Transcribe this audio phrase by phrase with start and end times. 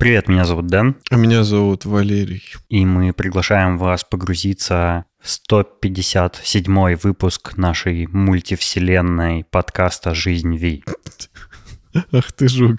[0.00, 0.96] Привет, меня зовут Дэн.
[1.10, 2.42] А меня зовут Валерий.
[2.70, 10.82] И мы приглашаем вас погрузиться в 157 выпуск нашей мультивселенной подкаста «Жизнь Ви».
[12.12, 12.78] Ах ты жук.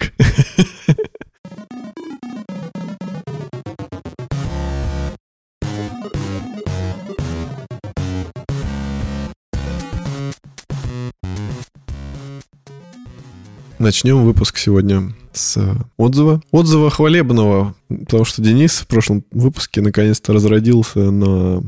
[13.82, 15.58] Начнем выпуск сегодня с
[15.96, 16.40] отзыва.
[16.52, 21.64] Отзыва хвалебного, потому что Денис в прошлом выпуске наконец-то разродился на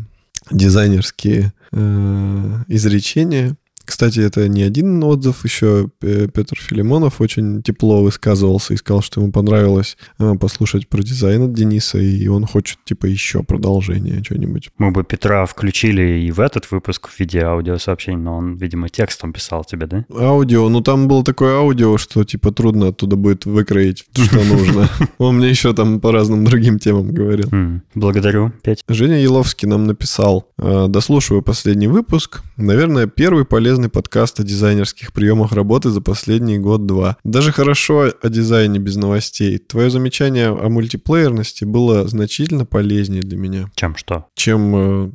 [0.49, 3.57] дизайнерские э, изречения.
[3.85, 9.33] Кстати, это не один отзыв, еще Петр Филимонов очень тепло высказывался и сказал, что ему
[9.33, 14.71] понравилось э, послушать про дизайн от Дениса, и он хочет, типа, еще продолжение, что-нибудь.
[14.79, 19.33] Мы бы Петра включили и в этот выпуск в виде аудиосообщений, но он, видимо, текстом
[19.33, 20.05] писал тебе, да?
[20.17, 24.89] Аудио, ну там было такое аудио, что, типа, трудно оттуда будет выкроить, что нужно.
[25.19, 27.49] Он мне еще там по разным другим темам говорил.
[27.95, 28.85] Благодарю, Петь.
[28.89, 35.13] Женя Еловский нам написал, «Э, дослушиваю последний выпуск, наверное, первый полезный полезный подкаст о дизайнерских
[35.13, 37.17] приемах работы за последний год-два.
[37.25, 39.59] Даже хорошо о дизайне без новостей.
[39.59, 43.69] Твое замечание о мультиплеерности было значительно полезнее для меня.
[43.75, 44.27] Чем что?
[44.37, 45.11] Чем э,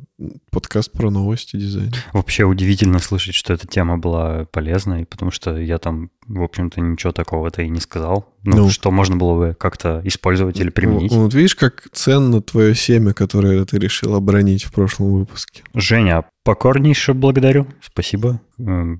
[0.50, 1.92] подкаст про новости дизайна.
[2.12, 7.12] Вообще удивительно слышать, что эта тема была полезной, потому что я там, в общем-то, ничего
[7.12, 8.28] такого-то и не сказал.
[8.42, 11.12] Ну, ну что можно было бы как-то использовать или применить.
[11.12, 15.62] Вот видишь, как ценно твое семя, которое ты решил обронить в прошлом выпуске.
[15.74, 17.66] Женя, покорнейше благодарю.
[17.82, 18.40] Спасибо.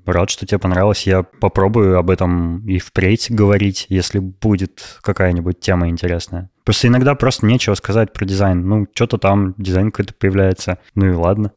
[0.06, 1.06] Рад, что тебе понравилось.
[1.06, 6.50] Я попробую об этом и впредь говорить, если будет какая-нибудь тема интересная.
[6.64, 8.66] Просто иногда просто нечего сказать про дизайн.
[8.66, 10.78] Ну, что-то там, дизайн какой-то появляется.
[10.94, 11.52] Ну и ладно.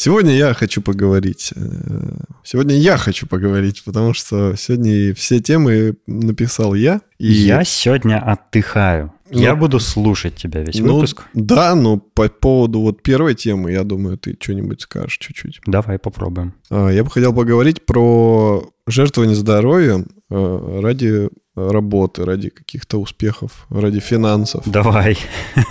[0.00, 1.52] Сегодня я хочу поговорить.
[1.56, 1.60] Э,
[2.44, 7.00] сегодня я хочу поговорить, потому что сегодня все темы написал я.
[7.18, 7.26] И...
[7.26, 9.12] Я сегодня отдыхаю.
[9.30, 11.24] Ну, я буду слушать тебя весь ну, выпуск.
[11.34, 15.60] Да, но по поводу вот первой темы, я думаю, ты что-нибудь скажешь чуть-чуть.
[15.66, 16.54] Давай попробуем.
[16.70, 24.00] А, я бы хотел поговорить про жертвование здоровьем э, ради работы, ради каких-то успехов, ради
[24.00, 24.62] финансов.
[24.66, 25.18] Давай.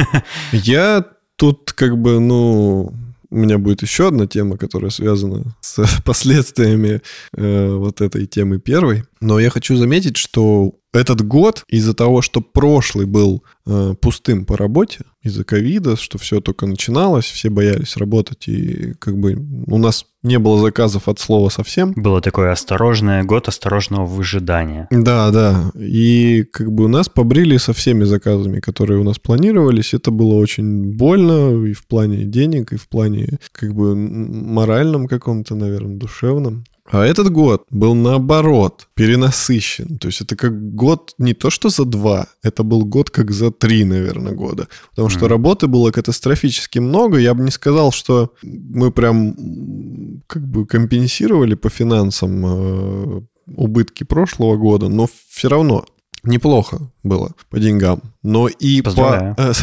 [0.52, 1.06] Я
[1.38, 2.94] тут как бы, ну,
[3.30, 7.02] у меня будет еще одна тема, которая связана с последствиями
[7.36, 9.04] э, вот этой темы первой.
[9.20, 14.58] Но я хочу заметить, что этот год из-за того, что прошлый был э, пустым по
[14.58, 19.34] работе, из-за ковида, что все только начиналось, все боялись работать, и как бы
[19.68, 21.94] у нас не было заказов от слова совсем.
[21.96, 24.88] Было такое осторожное год осторожного выжидания.
[24.92, 25.72] Да, да.
[25.76, 29.94] И как бы у нас побрили со всеми заказами, которые у нас планировались.
[29.94, 35.56] Это было очень больно и в плане денег, и в плане как бы моральном каком-то,
[35.56, 36.66] наверное, душевном.
[36.90, 39.98] А этот год был наоборот, перенасыщен.
[39.98, 43.52] То есть это как год не то что за два, это был год как за
[43.52, 44.68] три, наверное, года.
[44.92, 47.18] Потому что работы было катастрофически много.
[47.18, 53.22] Я бы не сказал, что мы прям как бы компенсировали по финансам э,
[53.56, 55.86] убытки прошлого года, но все равно
[56.28, 58.02] неплохо было по деньгам.
[58.24, 59.36] Но и по...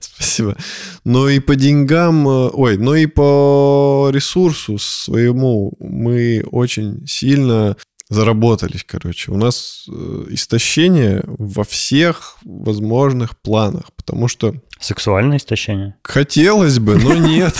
[0.00, 0.56] Спасибо.
[1.04, 7.76] Но и по деньгам, э, ой, но и по ресурсу своему мы очень сильно
[8.08, 9.30] заработались, короче.
[9.30, 14.54] У нас э, истощение во всех возможных планах, потому что...
[14.80, 15.96] Сексуальное истощение?
[16.02, 17.54] Хотелось бы, но нет.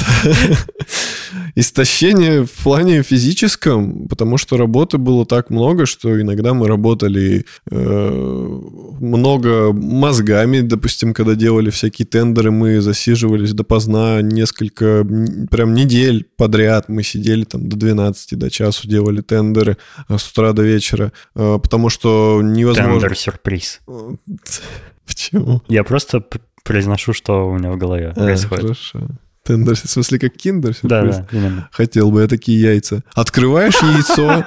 [1.61, 8.61] Истощение в плане физическом, потому что работы было так много, что иногда мы работали э,
[9.01, 15.05] много мозгами, допустим, когда делали всякие тендеры, мы засиживались допоздна несколько,
[15.51, 20.53] прям недель подряд, мы сидели там до 12, до часу делали тендеры а с утра
[20.53, 23.01] до вечера, э, потому что невозможно...
[23.01, 23.81] Тендер-сюрприз.
[25.09, 25.61] Почему?
[25.67, 26.25] Я просто
[26.63, 28.63] произношу, что у меня в голове а, происходит.
[28.63, 29.09] Хорошо.
[29.49, 30.77] Тендер, в смысле, как киндер?
[30.83, 31.69] Да, да, именно.
[31.73, 33.03] Хотел бы я такие яйца.
[33.15, 34.45] Открываешь яйцо,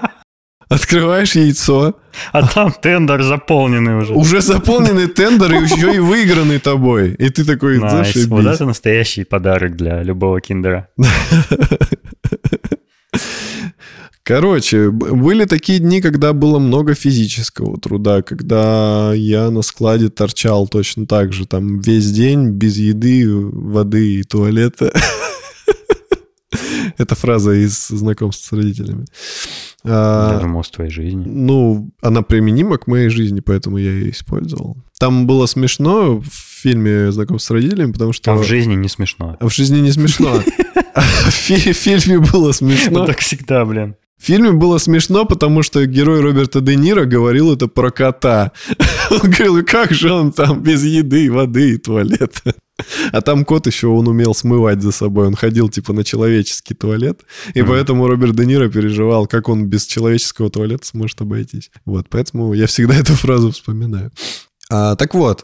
[0.70, 1.96] открываешь яйцо.
[2.32, 4.14] А там тендер заполненный уже.
[4.14, 7.16] Уже заполненный тендер, и еще и выигранный тобой.
[7.16, 8.28] И ты такой, nice.
[8.28, 10.88] Вот это настоящий подарок для любого киндера.
[14.32, 21.06] Короче, были такие дни, когда было много физического труда, когда я на складе торчал точно
[21.06, 24.94] так же, там весь день без еды, воды и туалета.
[26.98, 29.06] Это фраза из знакомства с родителями.
[29.84, 31.26] А, я думал, с твоей жизни.
[31.26, 34.78] Ну, она применима к моей жизни, поэтому я ее использовал.
[34.98, 36.30] Там было смешно в
[36.62, 38.32] фильме «Знакомство с родителями», потому что...
[38.32, 39.36] А в жизни не смешно.
[39.38, 40.42] А в жизни не смешно.
[40.96, 43.06] В фильме было смешно.
[43.06, 43.96] Так всегда, блин.
[44.22, 48.52] В фильме было смешно, потому что герой Роберта Де Ниро говорил это про кота.
[49.10, 52.54] Он говорил, как же он там без еды, воды и туалета.
[53.12, 55.28] А там кот еще, он умел смывать за собой.
[55.28, 57.22] Он ходил типа на человеческий туалет.
[57.56, 57.68] И mm.
[57.68, 61.72] поэтому Роберт Де Ниро переживал, как он без человеческого туалета сможет обойтись.
[61.86, 64.12] Вот, поэтому я всегда эту фразу вспоминаю.
[64.74, 65.44] А, так вот,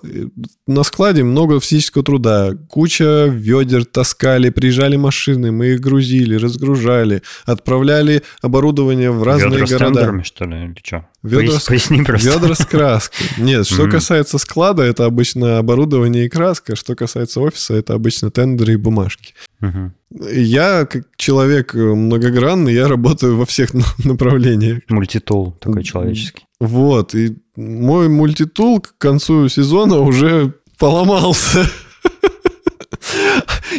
[0.68, 2.54] на складе много физического труда.
[2.70, 9.76] Куча ведер таскали, приезжали машины, мы их грузили, разгружали, отправляли оборудование в разные ведра города.
[9.76, 11.06] с тендерами, что ли, или что?
[11.24, 12.30] Ведра, Поясни просто.
[12.30, 13.28] ведра с краской.
[13.38, 16.78] Нет, что касается склада, это обычно оборудование и краска.
[16.78, 19.34] Что касается офиса, это обычно тендеры и бумажки.
[20.32, 23.72] Я, как человек многогранный, я работаю во всех
[24.06, 24.80] направлениях.
[24.88, 26.47] Мультитул такой человеческий.
[26.60, 31.70] Вот, и мой мультитул к концу сезона уже поломался.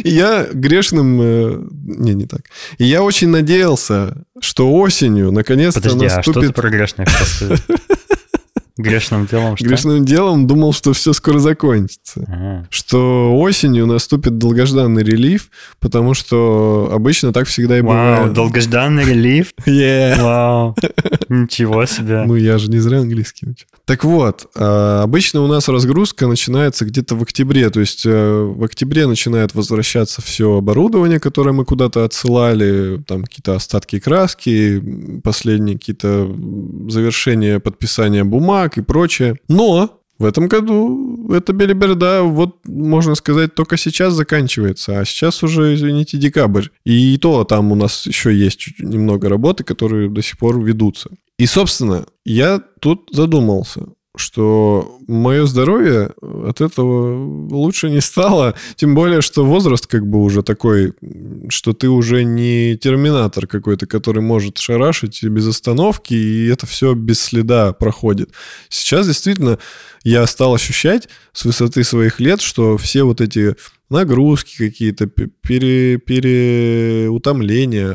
[0.03, 1.19] И я грешным...
[1.21, 2.41] Э, не, не так.
[2.77, 6.27] И я очень надеялся, что осенью наконец-то Подожди, наступит...
[6.27, 7.09] а что ты про грешных
[8.79, 9.65] Грешным делом что?
[9.65, 12.23] Грешным делом думал, что все скоро закончится.
[12.27, 12.67] Ага.
[12.69, 15.49] Что осенью наступит долгожданный релив,
[15.81, 18.19] потому что обычно так всегда и бывает.
[18.19, 19.53] Вау, долгожданный релив?
[19.69, 20.21] Yeah.
[20.21, 20.75] Вау,
[21.43, 22.23] ничего себе.
[22.25, 23.65] Ну, я же не зря английский учу.
[23.85, 27.69] Так вот, а, обычно у нас разгрузка начинается где-то в октябре.
[27.69, 33.55] То есть э, в октябре начинает возвращаться все оборудование, которое мы куда-то отсылали, там какие-то
[33.55, 36.27] остатки краски, последние какие-то
[36.89, 39.35] завершения подписания бумаг, и прочее.
[39.47, 45.73] Но в этом году эта белиберда, вот, можно сказать, только сейчас заканчивается, а сейчас уже,
[45.73, 46.67] извините, декабрь.
[46.83, 51.09] И то там у нас еще есть немного работы, которые до сих пор ведутся.
[51.37, 53.87] И, собственно, я тут задумался,
[54.19, 58.55] что мое здоровье от этого лучше не стало.
[58.75, 60.93] Тем более, что возраст как бы уже такой,
[61.49, 67.19] что ты уже не терминатор какой-то, который может шарашить без остановки, и это все без
[67.21, 68.31] следа проходит.
[68.69, 69.57] Сейчас действительно
[70.03, 73.55] я стал ощущать с высоты своих лет, что все вот эти
[73.89, 75.99] нагрузки какие-то, пере,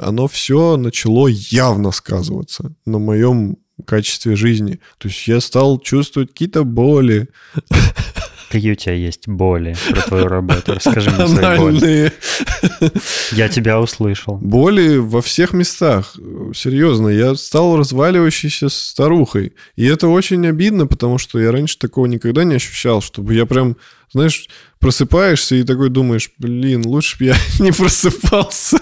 [0.02, 4.80] оно все начало явно сказываться на моем качестве жизни.
[4.98, 7.28] То есть я стал чувствовать какие-то боли.
[8.50, 10.74] Какие у тебя есть боли про твою работу?
[10.74, 12.12] Расскажи мне свои боли.
[13.32, 14.36] Я тебя услышал.
[14.36, 16.14] Боли во всех местах.
[16.54, 19.54] Серьезно, я стал разваливающейся старухой.
[19.74, 23.76] И это очень обидно, потому что я раньше такого никогда не ощущал, чтобы я прям,
[24.12, 24.48] знаешь,
[24.78, 28.78] просыпаешься и такой думаешь, блин, лучше бы я не просыпался.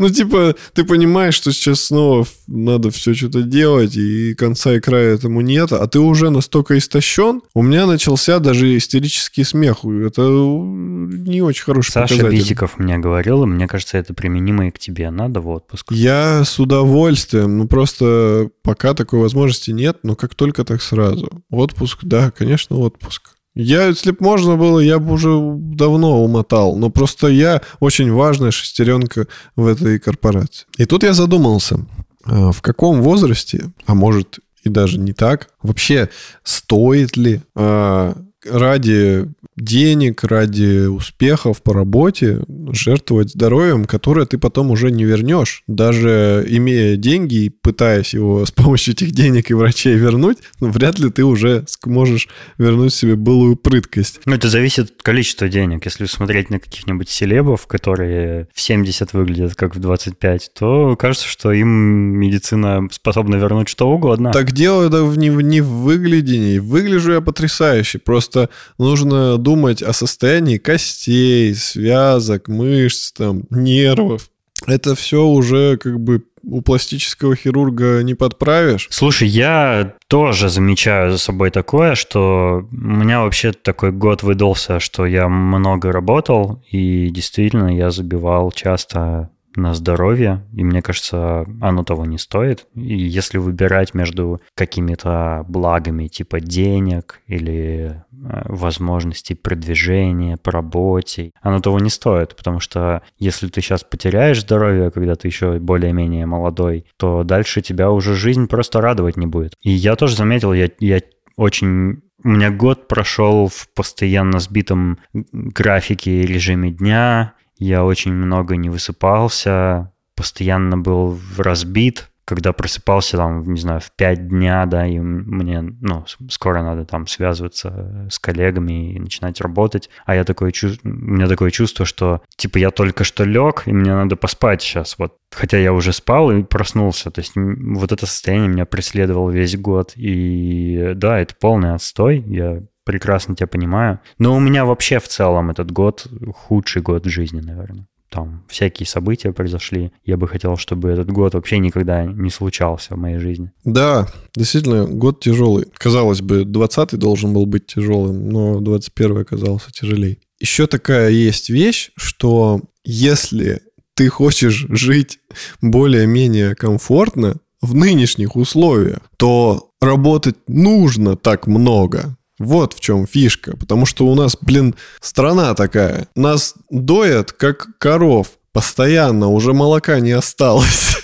[0.00, 5.14] Ну, типа, ты понимаешь, что сейчас снова надо все что-то делать, и конца и края
[5.14, 9.84] этому нет, а ты уже настолько истощен, у меня начался даже истерический смех.
[9.84, 12.38] Это не очень хороший Саша показатель.
[12.38, 15.10] Битиков мне говорил, и мне кажется, это применимо и к тебе.
[15.10, 15.92] Надо в отпуск.
[15.92, 17.58] Я с удовольствием.
[17.58, 21.30] Ну, просто пока такой возможности нет, но как только так сразу.
[21.50, 23.34] Отпуск, да, конечно, отпуск.
[23.54, 26.76] Я, если бы можно было, я бы уже давно умотал.
[26.76, 29.26] Но просто я очень важная шестеренка
[29.56, 30.66] в этой корпорации.
[30.76, 31.86] И тут я задумался,
[32.24, 36.10] а, в каком возрасте, а может и даже не так, вообще
[36.44, 38.14] стоит ли а,
[38.44, 42.40] ради денег, ради успехов по работе
[42.72, 45.62] жертвовать здоровьем, которое ты потом уже не вернешь.
[45.66, 50.98] Даже имея деньги и пытаясь его с помощью этих денег и врачей вернуть, ну, вряд
[50.98, 52.28] ли ты уже сможешь
[52.58, 54.20] вернуть себе былую прыткость.
[54.24, 55.84] Ну, это зависит от количества денег.
[55.84, 61.52] Если смотреть на каких-нибудь селебов, которые в 70 выглядят как в 25, то кажется, что
[61.52, 64.32] им медицина способна вернуть что угодно.
[64.32, 66.58] Так дело да, не, не в выглядении.
[66.58, 67.98] Выгляжу я потрясающе.
[67.98, 68.29] Просто
[68.78, 74.30] нужно думать думать о состоянии костей, связок, мышц, там, нервов.
[74.66, 78.88] Это все уже как бы у пластического хирурга не подправишь.
[78.90, 85.06] Слушай, я тоже замечаю за собой такое, что у меня вообще такой год выдался, что
[85.06, 92.06] я много работал, и действительно я забивал часто на здоровье, и мне кажется, оно того
[92.06, 92.66] не стоит.
[92.74, 101.60] И если выбирать между какими-то благами типа денег или э, возможностей продвижения по работе, оно
[101.60, 106.86] того не стоит, потому что если ты сейчас потеряешь здоровье, когда ты еще более-менее молодой,
[106.96, 109.54] то дальше тебя уже жизнь просто радовать не будет.
[109.62, 111.00] И я тоже заметил, я, я
[111.36, 118.70] очень у меня год прошел в постоянно сбитом графике режиме дня, я очень много не
[118.70, 125.62] высыпался, постоянно был разбит, когда просыпался там, не знаю, в 5 дня, да, и мне,
[125.62, 130.92] ну, скоро надо там связываться с коллегами и начинать работать, а я такое чувство, у
[130.92, 135.16] меня такое чувство, что, типа, я только что лег, и мне надо поспать сейчас, вот,
[135.32, 139.92] хотя я уже спал и проснулся, то есть вот это состояние меня преследовало весь год,
[139.96, 145.50] и да, это полный отстой, я прекрасно тебя понимаю, но у меня вообще в целом
[145.50, 149.92] этот год худший год в жизни, наверное там всякие события произошли.
[150.04, 153.52] Я бы хотел, чтобы этот год вообще никогда не случался в моей жизни.
[153.64, 155.66] Да, действительно, год тяжелый.
[155.74, 160.18] Казалось бы, 20-й должен был быть тяжелым, но 21-й оказался тяжелее.
[160.40, 163.62] Еще такая есть вещь, что если
[163.94, 165.20] ты хочешь жить
[165.62, 172.16] более-менее комфортно в нынешних условиях, то работать нужно так много.
[172.40, 173.54] Вот в чем фишка.
[173.56, 176.08] Потому что у нас, блин, страна такая.
[176.16, 178.28] Нас доят, как коров.
[178.52, 179.28] Постоянно.
[179.28, 180.96] Уже молока не осталось.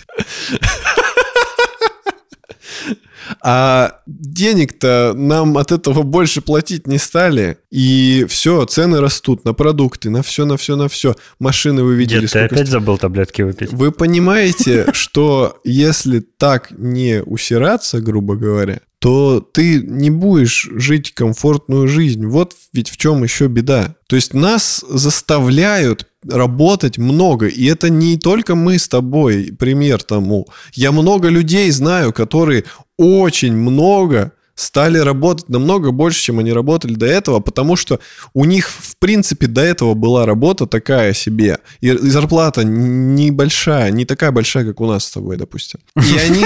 [3.42, 7.58] А денег-то нам от этого больше платить не стали.
[7.70, 11.14] И все, цены растут на продукты, на все, на все, на все.
[11.38, 12.22] Машины вы видели.
[12.22, 13.72] Дед, ты опять забыл таблетки выпить?
[13.72, 21.86] Вы понимаете, что если так не усираться, грубо говоря, то ты не будешь жить комфортную
[21.86, 22.26] жизнь.
[22.26, 23.94] Вот ведь в чем еще беда.
[24.08, 30.46] То есть нас заставляют работать много, и это не только мы с тобой, пример тому.
[30.74, 32.64] Я много людей знаю, которые
[32.96, 38.00] очень много стали работать намного больше, чем они работали до этого, потому что
[38.34, 41.58] у них, в принципе, до этого была работа такая себе.
[41.80, 45.80] И, зарплата небольшая, не такая большая, как у нас с тобой, допустим.
[45.96, 46.44] И они,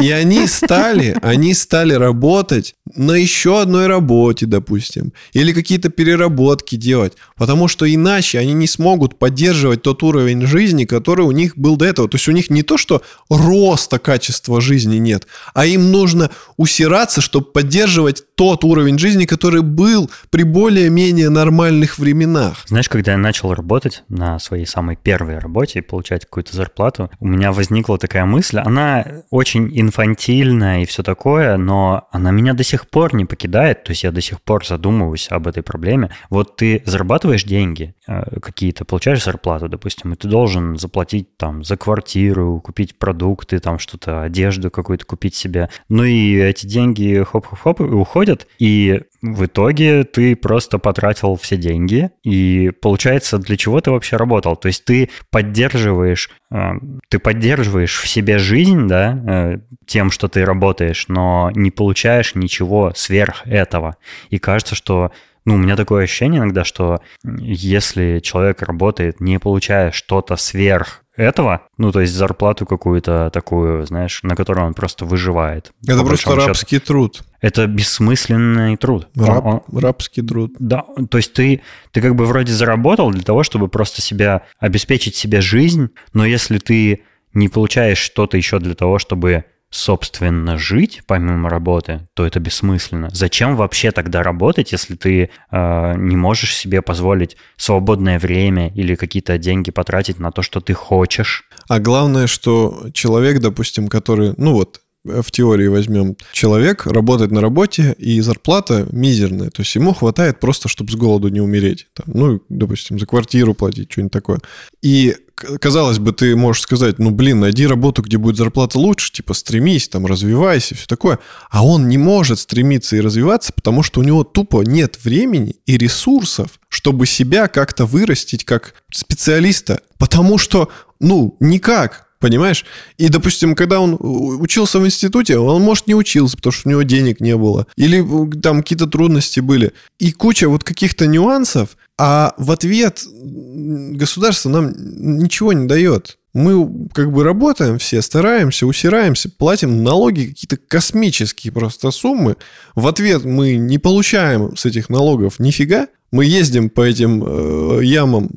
[0.00, 7.14] и они стали, они стали работать на еще одной работе, допустим, или какие-то переработки делать,
[7.36, 11.86] потому что иначе они не смогут поддерживать тот уровень жизни, который у них был до
[11.86, 12.08] этого.
[12.08, 17.15] То есть у них не то, что роста качества жизни нет, а им нужно усираться
[17.16, 22.64] развиваться, чтобы поддерживать тот уровень жизни, который был при более-менее нормальных временах.
[22.66, 27.26] Знаешь, когда я начал работать на своей самой первой работе и получать какую-то зарплату, у
[27.26, 32.88] меня возникла такая мысль, она очень инфантильная и все такое, но она меня до сих
[32.88, 36.10] пор не покидает, то есть я до сих пор задумываюсь об этой проблеме.
[36.30, 41.76] Вот ты зарабатываешь деньги э, какие-то, получаешь зарплату, допустим, и ты должен заплатить там за
[41.76, 45.68] квартиру, купить продукты, там что-то, одежду какую-то купить себе.
[45.88, 51.56] Ну и эти деньги деньги хоп-хоп-хоп и уходят, и в итоге ты просто потратил все
[51.56, 54.56] деньги, и получается, для чего ты вообще работал?
[54.56, 56.72] То есть ты поддерживаешь, э,
[57.08, 62.92] ты поддерживаешь в себе жизнь, да, э, тем, что ты работаешь, но не получаешь ничего
[62.94, 63.96] сверх этого.
[64.30, 65.12] И кажется, что
[65.44, 71.62] ну, у меня такое ощущение иногда, что если человек работает, не получая что-то сверх этого,
[71.78, 75.72] ну, то есть зарплату какую-то такую, знаешь, на которую он просто выживает.
[75.86, 76.86] Это просто рабский счету.
[76.86, 77.22] труд.
[77.40, 79.08] Это бессмысленный труд.
[79.16, 80.52] Раб, он, рабский труд.
[80.58, 85.16] Да, то есть ты, ты как бы вроде заработал для того, чтобы просто себя, обеспечить
[85.16, 89.44] себе жизнь, но если ты не получаешь что-то еще для того, чтобы
[89.76, 93.10] собственно, жить помимо работы, то это бессмысленно.
[93.12, 99.38] Зачем вообще тогда работать, если ты э, не можешь себе позволить свободное время или какие-то
[99.38, 101.44] деньги потратить на то, что ты хочешь?
[101.68, 107.94] А главное, что человек, допустим, который, ну вот, в теории возьмем, человек работает на работе,
[107.98, 109.50] и зарплата мизерная.
[109.50, 111.86] То есть ему хватает просто, чтобы с голоду не умереть.
[111.94, 114.40] Там, ну, допустим, за квартиру платить, что-нибудь такое.
[114.82, 119.34] И казалось бы, ты можешь сказать, ну, блин, найди работу, где будет зарплата лучше, типа,
[119.34, 121.18] стремись, там, развивайся, все такое.
[121.50, 125.76] А он не может стремиться и развиваться, потому что у него тупо нет времени и
[125.76, 129.80] ресурсов, чтобы себя как-то вырастить как специалиста.
[129.98, 132.05] Потому что, ну, никак.
[132.26, 132.64] Понимаешь?
[132.98, 136.82] И, допустим, когда он учился в институте, он, может, не учился, потому что у него
[136.82, 137.68] денег не было.
[137.76, 138.04] Или
[138.40, 139.72] там какие-то трудности были.
[140.00, 146.18] И куча вот каких-то нюансов, а в ответ государство нам ничего не дает.
[146.34, 152.34] Мы как бы работаем все, стараемся, усираемся, платим налоги какие-то космические просто суммы.
[152.74, 155.86] В ответ мы не получаем с этих налогов нифига.
[156.10, 158.30] Мы ездим по этим э, ямам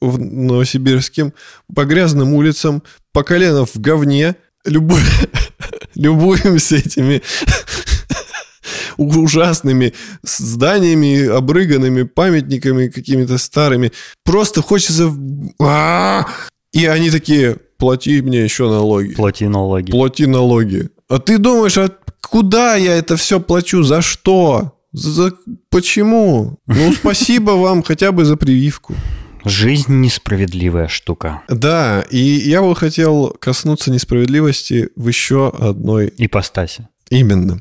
[0.00, 1.32] в Новосибирске,
[1.74, 4.96] по грязным улицам, по колено в говне, любу...
[5.94, 7.22] любуемся этими
[8.96, 13.92] ужасными зданиями, обрыганными памятниками какими-то старыми.
[14.24, 15.12] Просто хочется...
[15.60, 16.26] А!
[16.72, 19.14] И они такие, плати мне еще налоги.
[19.14, 19.90] Плати налоги.
[19.90, 20.90] Плати налоги.
[21.08, 21.90] А ты думаешь, а
[22.20, 23.82] куда я это все плачу?
[23.82, 24.78] За что?
[24.92, 25.32] За...
[25.70, 26.58] Почему?
[26.66, 28.94] Ну, спасибо вам хотя бы за прививку.
[29.44, 31.42] Жизнь несправедливая штука.
[31.48, 36.12] Да, и я бы хотел коснуться несправедливости в еще одной...
[36.18, 36.88] Ипостаси.
[37.10, 37.60] Именно.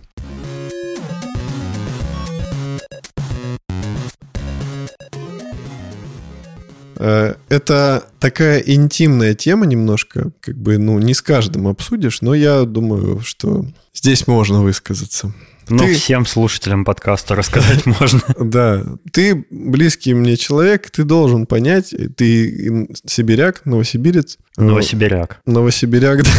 [6.99, 12.63] Э, это такая интимная тема немножко, как бы, ну, не с каждым обсудишь, но я
[12.63, 15.33] думаю, что здесь можно высказаться.
[15.69, 15.93] Но ты...
[15.93, 18.21] всем слушателям подкаста рассказать можно.
[18.39, 24.37] Да, ты близкий мне человек, ты должен понять, ты сибиряк, новосибирец.
[24.57, 25.41] Новосибиряк.
[25.45, 26.31] Новосибиряк, да.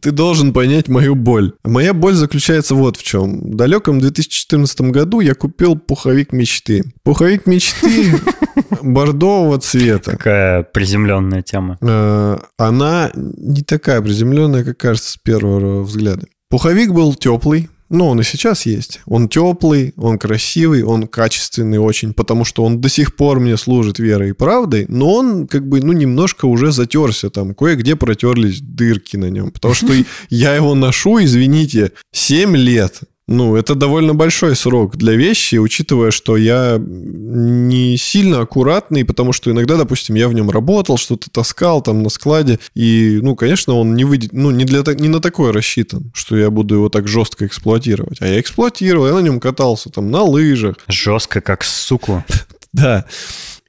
[0.00, 1.52] Ты должен понять мою боль.
[1.64, 3.40] Моя боль заключается вот в чем.
[3.52, 6.84] В далеком 2014 году я купил пуховик мечты.
[7.02, 8.12] Пуховик мечты
[8.82, 10.12] бордового цвета.
[10.12, 11.78] Какая приземленная тема.
[11.80, 16.26] Э, она не такая приземленная, как кажется с первого взгляда.
[16.52, 19.00] Пуховик был теплый, ну, он и сейчас есть.
[19.06, 23.98] Он теплый, он красивый, он качественный очень, потому что он до сих пор мне служит
[23.98, 27.54] верой и правдой, но он как бы, ну, немножко уже затерся там.
[27.54, 29.94] Кое-где протерлись дырки на нем, потому что
[30.28, 33.00] я его ношу, извините, 7 лет.
[33.28, 39.50] Ну, это довольно большой срок для вещи, учитывая, что я не сильно аккуратный, потому что
[39.52, 43.94] иногда, допустим, я в нем работал, что-то таскал там на складе, и, ну, конечно, он
[43.94, 47.46] не выйдет, ну, не, для, не на такое рассчитан, что я буду его так жестко
[47.46, 48.20] эксплуатировать.
[48.20, 50.76] А я эксплуатировал, я на нем катался там на лыжах.
[50.88, 52.24] Жестко, как суку.
[52.72, 53.04] Да.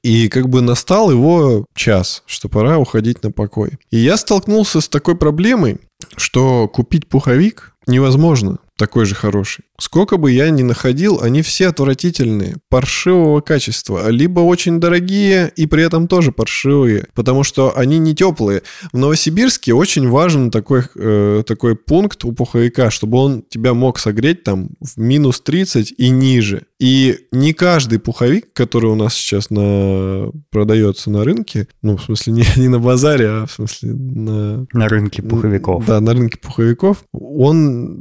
[0.01, 3.71] И как бы настал его час, что пора уходить на покой.
[3.91, 5.77] И я столкнулся с такой проблемой,
[6.15, 9.63] что купить пуховик невозможно такой же хороший.
[9.79, 15.83] Сколько бы я ни находил, они все отвратительные, паршивого качества, либо очень дорогие и при
[15.83, 18.61] этом тоже паршивые, потому что они не теплые.
[18.91, 24.43] В Новосибирске очень важен такой, э, такой пункт у пуховика, чтобы он тебя мог согреть
[24.43, 26.63] там в минус 30 и ниже.
[26.77, 30.29] И не каждый пуховик, который у нас сейчас на...
[30.51, 34.67] продается на рынке, ну, в смысле, не, не на базаре, а в смысле на...
[34.73, 35.85] На рынке пуховиков.
[35.85, 37.93] Да, на рынке пуховиков, он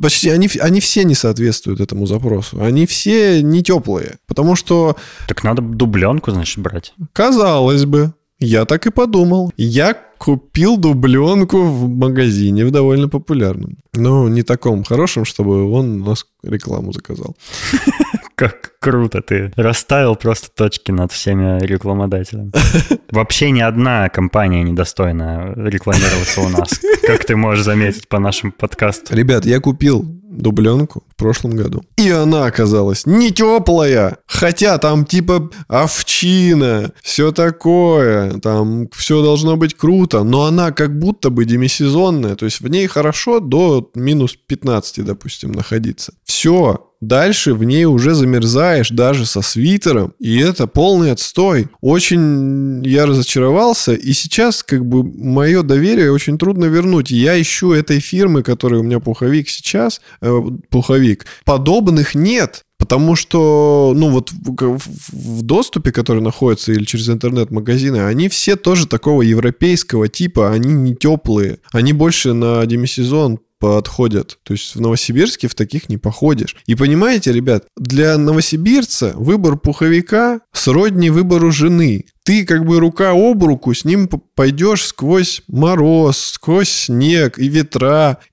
[0.00, 2.60] почти они, они все не соответствуют этому запросу.
[2.60, 4.18] Они все не теплые.
[4.26, 4.96] Потому что...
[5.28, 6.94] Так надо дубленку, значит, брать.
[7.12, 8.12] Казалось бы.
[8.38, 9.50] Я так и подумал.
[9.56, 13.78] Я купил дубленку в магазине, в довольно популярном.
[13.94, 17.36] Но не таком хорошем, чтобы он нас рекламу заказал.
[18.34, 22.52] Как круто ты расставил просто точки над всеми рекламодателями.
[23.10, 29.16] Вообще ни одна компания недостойна рекламироваться у нас, как ты можешь заметить по нашему подкасту.
[29.16, 30.04] Ребят, я купил
[30.36, 31.82] дубленку в прошлом году.
[31.96, 34.18] И она оказалась не теплая.
[34.26, 41.30] Хотя там типа овчина, все такое, там все должно быть круто, но она как будто
[41.30, 42.36] бы демисезонная.
[42.36, 46.14] То есть в ней хорошо до минус 15, допустим, находиться.
[46.24, 51.68] Все, Дальше в ней уже замерзаешь даже со свитером, и это полный отстой.
[51.80, 57.10] Очень я разочаровался, и сейчас как бы мое доверие очень трудно вернуть.
[57.10, 62.62] Я ищу этой фирмы, которая у меня пуховик сейчас, э, пуховик, подобных нет.
[62.78, 64.78] Потому что, ну вот в,
[65.12, 70.94] в доступе, который находится или через интернет-магазины, они все тоже такого европейского типа, они не
[70.94, 71.58] теплые.
[71.72, 74.38] Они больше на демисезон подходят.
[74.42, 76.56] То есть в Новосибирске в таких не походишь.
[76.66, 82.06] И понимаете, ребят, для новосибирца выбор пуховика сродни выбору жены.
[82.22, 88.18] Ты как бы рука об руку с ним пойдешь сквозь мороз, сквозь снег и ветра.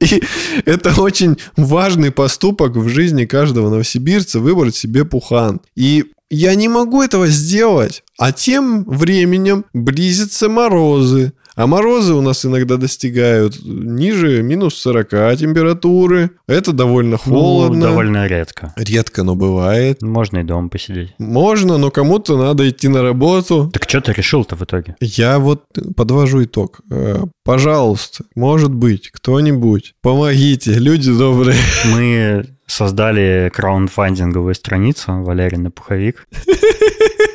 [0.00, 0.22] И
[0.64, 5.60] это очень важный поступок в жизни каждого новосибирца выбрать себе пухан.
[5.76, 8.02] И я не могу этого сделать.
[8.16, 11.32] А тем временем близятся морозы.
[11.60, 16.30] А морозы у нас иногда достигают ниже минус 40 температуры.
[16.48, 17.76] Это довольно ну, холодно.
[17.76, 18.72] Ну, довольно редко.
[18.76, 20.00] Редко, но бывает.
[20.00, 21.12] Можно и дома посидеть.
[21.18, 23.70] Можно, но кому-то надо идти на работу.
[23.74, 24.96] Так что ты решил-то в итоге?
[25.00, 25.64] Я вот
[25.96, 26.80] подвожу итог.
[26.90, 31.58] Э, пожалуйста, может быть, кто-нибудь, помогите, люди добрые.
[31.92, 36.26] Мы создали краундфандинговую страницу Валерина Пуховик.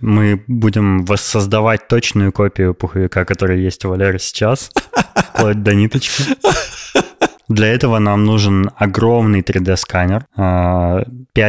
[0.00, 4.70] Мы будем воссоздавать точную копию пуховика, который есть у Валеры сейчас,
[5.34, 6.22] вплоть до ниточки.
[7.48, 11.04] Для этого нам нужен огромный 3D-сканер, 5 а,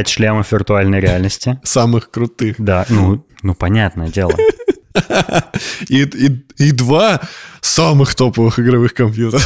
[0.09, 1.59] шлемов виртуальной реальности.
[1.63, 2.55] Самых крутых.
[2.57, 4.33] Да, ну, ну понятное дело.
[5.87, 7.21] И, и, и два
[7.61, 9.41] самых топовых игровых компьютера.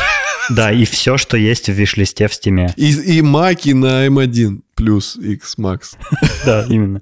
[0.49, 2.73] Да, и все, что есть в виш-листе в стиме.
[2.77, 5.95] И, и маки на M1 плюс X Max.
[6.45, 7.01] Да, именно.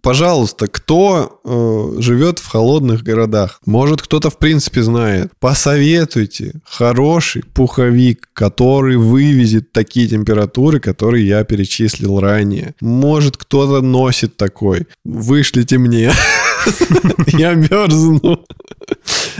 [0.00, 3.60] Пожалуйста, кто э, живет в холодных городах?
[3.66, 5.32] Может, кто-то в принципе знает.
[5.40, 12.74] Посоветуйте хороший пуховик, который вывезет такие температуры, которые я перечислил ранее.
[12.80, 14.86] Может, кто-то носит такой.
[15.04, 16.12] Вышлите мне.
[17.26, 18.44] Я мерзну.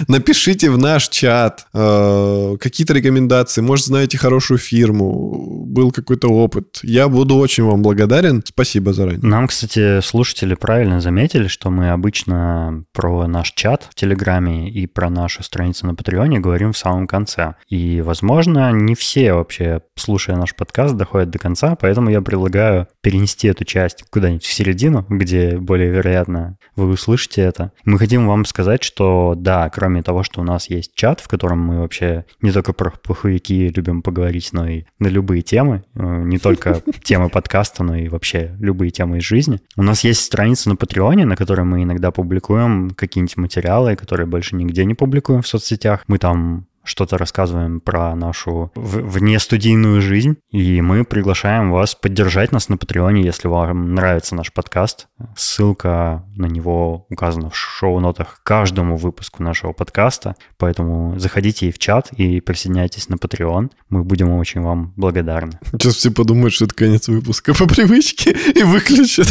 [0.08, 3.60] Напишите в наш чат э, какие-то рекомендации.
[3.60, 6.80] Может, знаете хорошую фирму, был какой-то опыт.
[6.82, 8.42] Я буду очень вам благодарен.
[8.44, 9.20] Спасибо заранее.
[9.22, 15.10] Нам, кстати, слушатели правильно заметили, что мы обычно про наш чат в Телеграме и про
[15.10, 17.54] нашу страницу на Патреоне говорим в самом конце.
[17.68, 23.48] И, возможно, не все вообще, слушая наш подкаст, доходят до конца, поэтому я предлагаю перенести
[23.48, 27.72] эту часть куда-нибудь в середину, где более вероятно вы услышите это.
[27.84, 31.60] Мы хотим вам сказать, что да, кроме того, что у нас есть чат, в котором
[31.60, 36.38] мы вообще не только про пуховики любим поговорить, но и на любые темы, э, не
[36.38, 39.60] только темы подкаста, но и вообще любые темы из жизни.
[39.76, 44.56] У нас есть страница на Патреоне, на которой мы иногда публикуем какие-нибудь материалы, которые больше
[44.56, 46.04] нигде не публикуем в соцсетях.
[46.06, 52.76] Мы там что-то рассказываем про нашу внестудийную жизнь, и мы приглашаем вас поддержать нас на
[52.76, 55.08] Патреоне, если вам нравится наш подкаст.
[55.36, 62.12] Ссылка на него указана в шоу-нотах каждому выпуску нашего подкаста, поэтому заходите и в чат
[62.12, 63.70] и присоединяйтесь на Patreon.
[63.88, 65.58] Мы будем очень вам благодарны.
[65.72, 69.28] Сейчас все подумают, что это конец выпуска по привычке и выключат.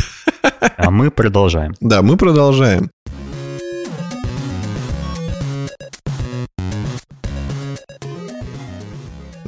[0.77, 1.73] А мы продолжаем.
[1.79, 2.89] Да, мы продолжаем.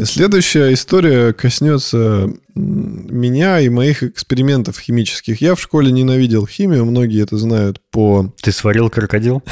[0.03, 5.41] Следующая история коснется меня и моих экспериментов химических.
[5.41, 8.33] Я в школе ненавидел химию, многие это знают по...
[8.41, 9.43] Ты сварил крокодил?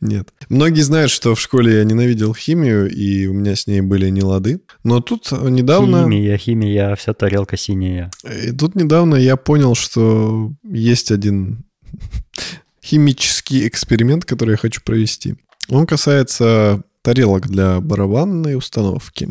[0.00, 0.28] Нет.
[0.48, 4.60] Многие знают, что в школе я ненавидел химию, и у меня с ней были нелады.
[4.84, 6.04] Но тут недавно...
[6.04, 8.10] Химия, химия, вся тарелка синяя.
[8.24, 11.64] И тут недавно я понял, что есть один
[12.84, 15.36] химический эксперимент, который я хочу провести.
[15.68, 19.28] Он касается тарелок для барабанной установки.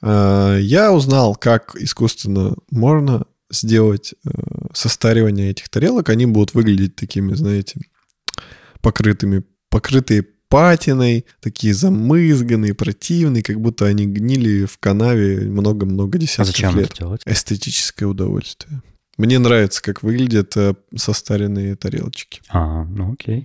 [0.00, 4.30] А, я узнал, как искусственно можно сделать э,
[4.72, 6.08] состаривание этих тарелок.
[6.08, 7.82] Они будут выглядеть такими, знаете,
[8.80, 16.52] покрытыми, покрытые патиной, такие замызганные, противные, как будто они гнили в канаве много-много десятков а
[16.52, 16.92] зачем лет.
[16.92, 17.22] Это делать?
[17.26, 18.80] Эстетическое удовольствие.
[19.18, 22.40] Мне нравится, как выглядят э, состаренные тарелочки.
[22.48, 23.44] А, ну окей.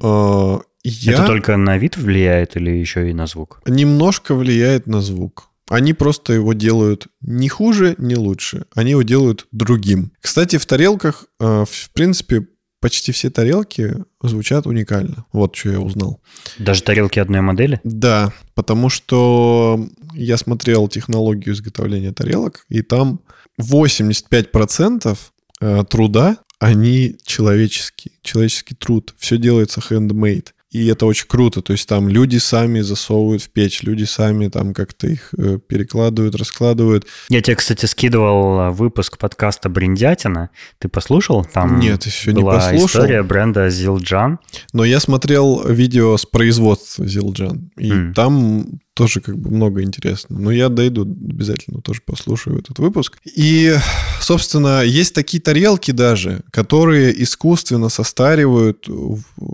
[0.84, 1.13] Я...
[1.13, 3.62] Это только на вид влияет или еще и на звук?
[3.66, 5.50] Немножко влияет на звук.
[5.70, 8.66] Они просто его делают не хуже, не лучше.
[8.74, 10.13] Они его делают другим.
[10.22, 12.48] Кстати, в тарелках, э, в принципе,
[12.80, 15.26] почти все тарелки звучат уникально.
[15.34, 16.22] Вот что я узнал.
[16.58, 17.82] Даже тарелки одной модели?
[17.84, 23.20] Да, потому что я смотрел технологию изготовления тарелок, и там
[23.60, 25.18] 85%
[25.60, 29.13] э, труда, они человеческие, человеческий труд.
[29.18, 31.62] Все делается handmade и это очень круто.
[31.62, 36.36] То есть там люди сами засовывают в печь, люди сами там как-то их э, перекладывают,
[36.36, 37.06] раскладывают.
[37.30, 40.50] Я тебе, кстати, скидывал э, выпуск подкаста «Бриндятина».
[40.80, 41.46] Ты послушал?
[41.46, 42.86] Там Нет, еще не послушал.
[42.86, 44.40] история бренда Зилджан.
[44.74, 48.14] Но я смотрел видео с производства Зилджан, и mm.
[48.14, 50.40] там тоже как бы много интересно.
[50.40, 53.20] Но я дойду обязательно, тоже послушаю этот выпуск.
[53.26, 53.76] И,
[54.20, 58.90] собственно, есть такие тарелки даже, которые искусственно состаривают,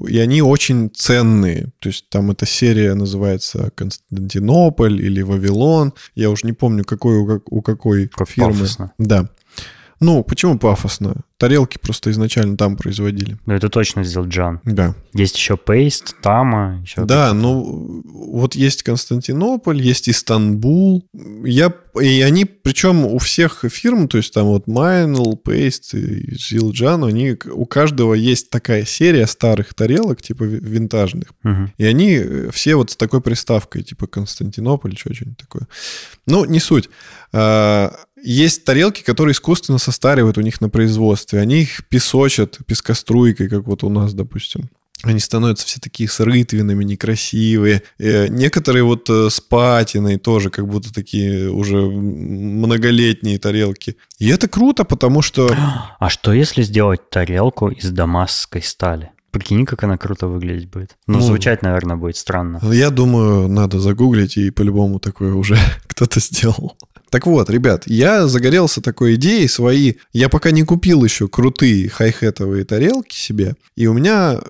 [0.07, 1.73] и они очень ценные.
[1.79, 5.93] То есть там эта серия называется Константинополь или Вавилон.
[6.15, 8.53] Я уже не помню, какой у, какой как фирмы.
[8.53, 8.93] Пафосно.
[8.97, 9.29] Да.
[9.99, 11.23] Ну, почему пафосно?
[11.43, 13.37] Тарелки просто изначально там производили.
[13.45, 14.61] Ну, это точно сделал Джан.
[14.63, 14.95] Да.
[15.13, 16.79] Есть еще Пейст, Тама.
[16.83, 21.05] Еще да, ну, вот есть Константинополь, есть Истанбул.
[21.43, 27.03] Я, и они, причем у всех фирм, то есть там вот Майнл, Пейст и Зилджан,
[27.03, 31.33] они, у каждого есть такая серия старых тарелок, типа винтажных.
[31.43, 31.73] Угу.
[31.77, 32.21] И они
[32.53, 35.67] все вот с такой приставкой, типа Константинополь, что-нибудь такое.
[36.25, 36.89] Ну, не суть.
[37.33, 41.32] А, есть тарелки, которые искусственно состаривают у них на производстве.
[41.37, 44.69] Они их песочат пескоструйкой, как вот у нас, допустим.
[45.03, 47.81] Они становятся все такие с рытвинами, некрасивые.
[47.99, 53.97] Э, некоторые вот э, с патиной тоже, как будто такие уже многолетние тарелки.
[54.17, 55.53] И это круто, потому что...
[55.99, 59.11] А что если сделать тарелку из дамасской стали?
[59.31, 60.95] Прикинь, как она круто выглядеть будет.
[61.05, 62.61] Ну, ну, звучать, наверное, будет странно.
[62.71, 66.77] Я думаю, надо загуглить, и по-любому такое уже кто-то сделал.
[67.13, 69.93] Так вот, ребят, я загорелся такой идеей свои.
[70.13, 73.55] Я пока не купил еще крутые хай-хетовые тарелки себе.
[73.75, 74.41] И у меня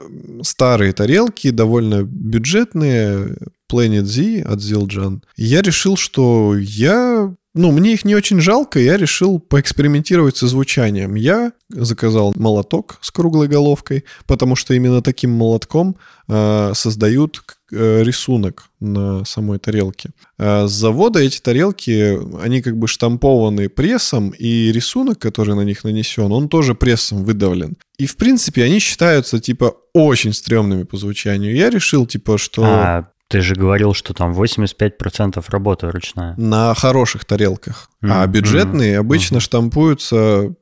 [0.44, 3.36] старые тарелки, довольно бюджетные,
[3.70, 5.24] Planet Z от Zildjian.
[5.36, 11.14] Я решил, что я ну, мне их не очень жалко, я решил поэкспериментировать со звучанием.
[11.14, 15.96] Я заказал молоток с круглой головкой, потому что именно таким молотком
[16.28, 20.10] э, создают э, рисунок на самой тарелке.
[20.40, 25.84] А с завода эти тарелки, они как бы штампованы прессом, и рисунок, который на них
[25.84, 27.78] нанесен, он тоже прессом выдавлен.
[28.00, 31.56] И, в принципе, они считаются, типа, очень стрёмными по звучанию.
[31.56, 32.64] Я решил, типа, что...
[32.66, 36.36] А, ты же говорил, что там 85% работы ручная.
[36.38, 37.90] На хороших тарелках.
[38.04, 38.12] Mm-hmm.
[38.12, 39.00] А бюджетные mm-hmm.
[39.00, 39.42] обычно mm-hmm.
[39.42, 40.54] штампуются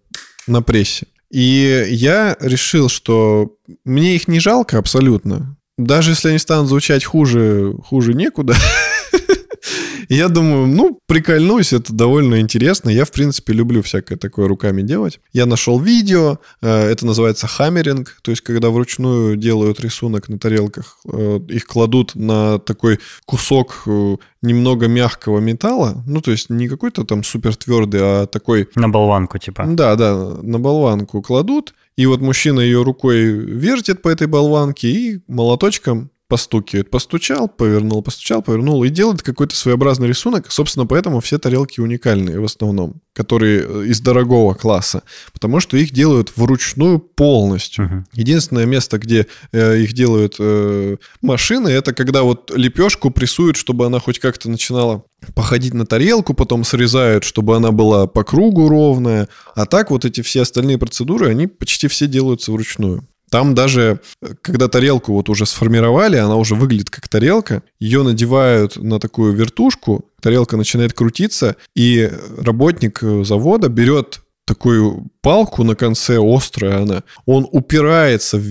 [0.47, 1.07] на прессе.
[1.29, 5.57] И я решил, что мне их не жалко абсолютно.
[5.77, 8.55] Даже если они станут звучать хуже, хуже некуда,
[10.09, 12.89] я думаю, ну, прикольнусь, это довольно интересно.
[12.89, 15.19] Я, в принципе, люблю всякое такое руками делать.
[15.33, 20.97] Я нашел видео, э, это называется хаммеринг, то есть когда вручную делают рисунок на тарелках,
[21.11, 27.03] э, их кладут на такой кусок э, немного мягкого металла, ну, то есть не какой-то
[27.03, 28.69] там супер твердый, а такой...
[28.75, 29.65] На болванку, типа.
[29.67, 35.19] Да, да, на болванку кладут, и вот мужчина ее рукой вертит по этой болванке и
[35.27, 36.89] молоточком постукивает.
[36.89, 40.49] Постучал, повернул, постучал, повернул и делает какой-то своеобразный рисунок.
[40.49, 45.91] Собственно, поэтому все тарелки уникальные в основном, которые э, из дорогого класса, потому что их
[45.91, 47.83] делают вручную полностью.
[47.83, 48.03] Uh-huh.
[48.13, 53.99] Единственное место, где э, их делают э, машины, это когда вот лепешку прессуют, чтобы она
[53.99, 55.03] хоть как-то начинала
[55.35, 59.27] походить на тарелку, потом срезают, чтобы она была по кругу ровная.
[59.53, 63.05] А так вот эти все остальные процедуры, они почти все делаются вручную.
[63.31, 64.01] Там даже,
[64.41, 70.03] когда тарелку вот уже сформировали, она уже выглядит как тарелка, ее надевают на такую вертушку,
[70.21, 74.19] тарелка начинает крутиться, и работник завода берет
[74.51, 78.45] такую палку на конце, острая она, он упирается в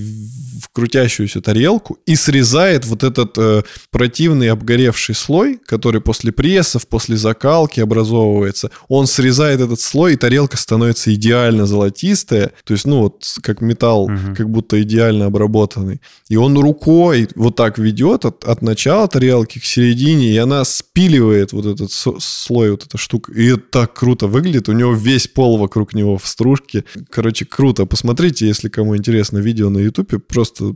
[0.60, 7.16] в крутящуюся тарелку и срезает вот этот э, противный обгоревший слой, который после прессов, после
[7.16, 8.70] закалки образовывается.
[8.88, 12.52] Он срезает этот слой, и тарелка становится идеально золотистая.
[12.64, 14.34] То есть, ну, вот как металл, угу.
[14.36, 16.00] как будто идеально обработанный.
[16.28, 21.52] И он рукой вот так ведет от, от начала тарелки к середине, и она спиливает
[21.52, 23.32] вот этот слой, вот эта штука.
[23.32, 24.68] И это так круто выглядит.
[24.68, 26.84] У него весь пол вокруг него в стружке.
[27.10, 27.86] Короче, круто.
[27.86, 30.26] Посмотрите, если кому интересно видео на YouTube.
[30.26, 30.74] Просто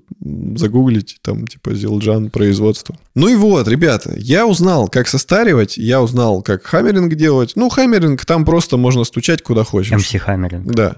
[0.57, 2.97] загуглить, там, типа, Зилджан производство.
[3.15, 7.53] Ну и вот, ребята, я узнал, как состаривать, я узнал, как хаммеринг делать.
[7.57, 9.93] Ну, хаммеринг, там просто можно стучать куда хочешь.
[9.93, 10.67] MC хаммеринг.
[10.75, 10.97] Да.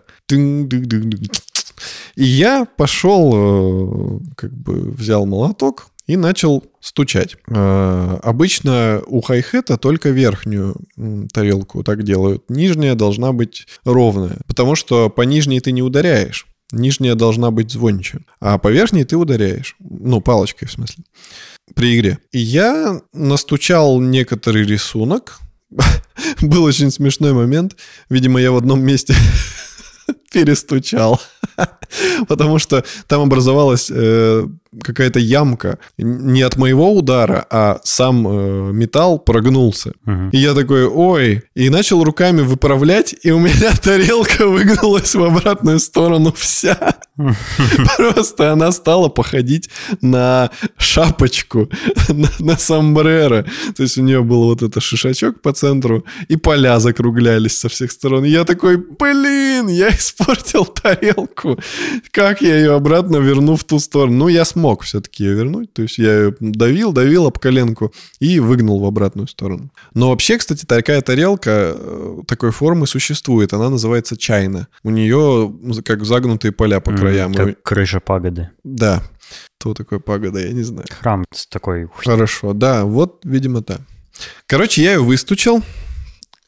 [2.17, 7.37] И я пошел, э, как бы взял молоток, и начал стучать.
[7.49, 10.77] Э, обычно у хай-хета только верхнюю
[11.33, 12.45] тарелку так делают.
[12.49, 16.47] Нижняя должна быть ровная, потому что по нижней ты не ударяешь.
[16.73, 19.77] Нижняя должна быть звонче, а по верхней ты ударяешь.
[19.79, 21.05] Ну, палочкой в смысле.
[21.75, 22.19] При игре.
[22.33, 25.39] И я настучал некоторый рисунок.
[26.41, 27.77] Был очень смешной момент.
[28.09, 29.15] Видимо, я в одном месте
[30.33, 31.21] перестучал.
[32.29, 34.47] Потому что там образовалась э,
[34.83, 35.79] какая-то ямка.
[35.99, 39.93] Не от моего удара, а сам э, металл прогнулся.
[40.07, 40.31] Uh-huh.
[40.33, 41.43] И я такой, ой.
[41.55, 46.97] И начал руками выправлять, и у меня тарелка выгнулась в обратную сторону вся.
[47.97, 51.69] Просто она стала походить на шапочку,
[52.09, 53.47] на, на сомбреро.
[53.77, 57.91] То есть у нее был вот этот шишачок по центру, и поля закруглялись со всех
[57.93, 58.25] сторон.
[58.25, 61.59] И я такой, блин, я испортил тарелку.
[62.11, 64.17] Как я ее обратно верну в ту сторону?
[64.17, 65.73] Ну, я смог все-таки ее вернуть.
[65.73, 69.71] То есть я ее давил, давил об коленку и выгнул в обратную сторону.
[69.95, 73.53] Но вообще, кстати, такая тарелка э, такой формы существует.
[73.53, 74.69] Она называется чайна.
[74.83, 77.35] У нее как загнутые поля по краям.
[77.35, 77.57] Как и...
[77.63, 78.51] крыша пагоды.
[78.65, 79.03] Да.
[79.59, 80.87] Что такое пагода, я не знаю.
[81.01, 81.89] Храм такой.
[81.97, 83.79] Хорошо, да, вот, видимо, да.
[84.47, 85.63] Короче, я ее выстучил,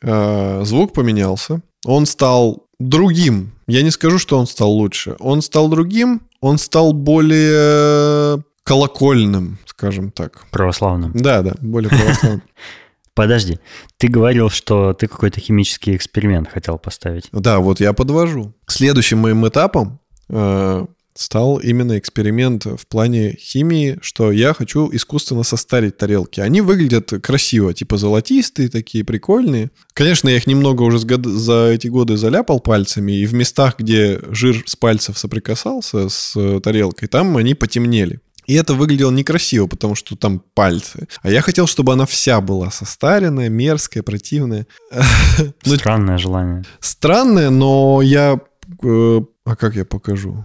[0.02, 3.52] э, звук поменялся, он стал другим.
[3.66, 5.16] Я не скажу, что он стал лучше.
[5.18, 10.46] Он стал другим, он стал более колокольным, скажем так.
[10.50, 11.12] Православным.
[11.14, 12.42] Да, да, более православным.
[13.14, 13.58] Подожди,
[13.96, 17.28] ты говорил, что ты какой-то химический эксперимент хотел поставить.
[17.32, 18.54] Да, вот я подвожу.
[18.66, 19.98] Следующим моим этапом
[20.28, 20.86] э,
[21.18, 26.40] стал именно эксперимент в плане химии, что я хочу искусственно состарить тарелки.
[26.40, 29.70] Они выглядят красиво, типа золотистые такие, прикольные.
[29.94, 34.62] Конечно, я их немного уже за эти годы заляпал пальцами, и в местах, где жир
[34.64, 38.20] с пальцев соприкасался с э, тарелкой, там они потемнели.
[38.46, 41.08] И это выглядело некрасиво, потому что там пальцы.
[41.22, 44.66] А я хотел, чтобы она вся была состаренная, мерзкая, противная.
[45.64, 46.64] Ну, Странное желание.
[46.80, 48.40] Странное, но я...
[48.84, 50.44] Э, а как я покажу?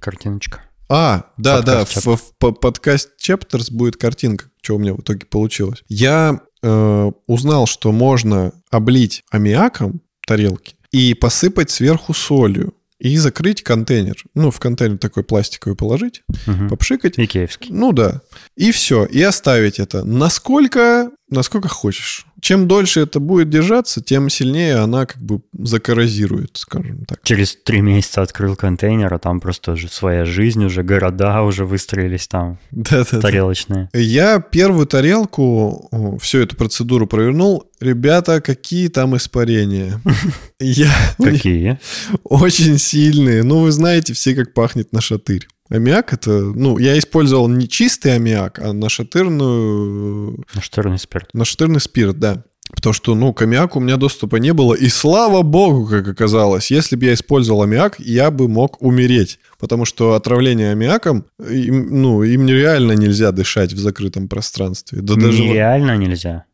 [0.00, 0.62] Картиночка.
[0.88, 5.00] А, да, подкаст да, в, в, в подкаст Chapters будет картинка, что у меня в
[5.00, 5.84] итоге получилось.
[5.88, 14.16] Я э, узнал, что можно облить аммиаком тарелки и посыпать сверху солью и закрыть контейнер.
[14.34, 16.68] Ну, в контейнер такой пластиковый положить, Мгм.
[16.68, 17.14] попшикать.
[17.18, 17.70] Икеевский.
[17.72, 18.20] Ну да.
[18.56, 19.04] И все.
[19.06, 20.04] И оставить это.
[20.04, 22.26] Насколько, насколько хочешь.
[22.40, 27.20] Чем дольше это будет держаться, тем сильнее она как бы закоррозирует, скажем так.
[27.22, 32.28] Через три месяца открыл контейнер, а там просто уже своя жизнь, уже города уже выстроились
[32.28, 33.20] там, Да-да-да.
[33.20, 33.90] тарелочные.
[33.92, 35.88] Я первую тарелку,
[36.20, 37.64] всю эту процедуру провернул.
[37.80, 40.00] Ребята, какие там испарения.
[40.60, 41.78] Я Какие?
[42.24, 43.42] очень сильные.
[43.42, 45.46] Ну, вы знаете все, как пахнет нашатырь.
[45.70, 51.28] Аммиак это, ну, я использовал не чистый аммиак, а нашатырную, Нашатырный спирт.
[51.32, 52.44] нашатырный спирт, да.
[52.72, 54.74] Потому что, ну, к аммиаку у меня доступа не было.
[54.74, 59.40] И слава богу, как оказалось, если бы я использовал аммиак, я бы мог умереть.
[59.58, 65.00] Потому что отравление аммиаком, им, ну, им нереально нельзя дышать в закрытом пространстве.
[65.02, 66.44] Да даже Нереально нельзя.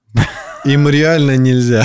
[0.65, 1.85] им реально нельзя.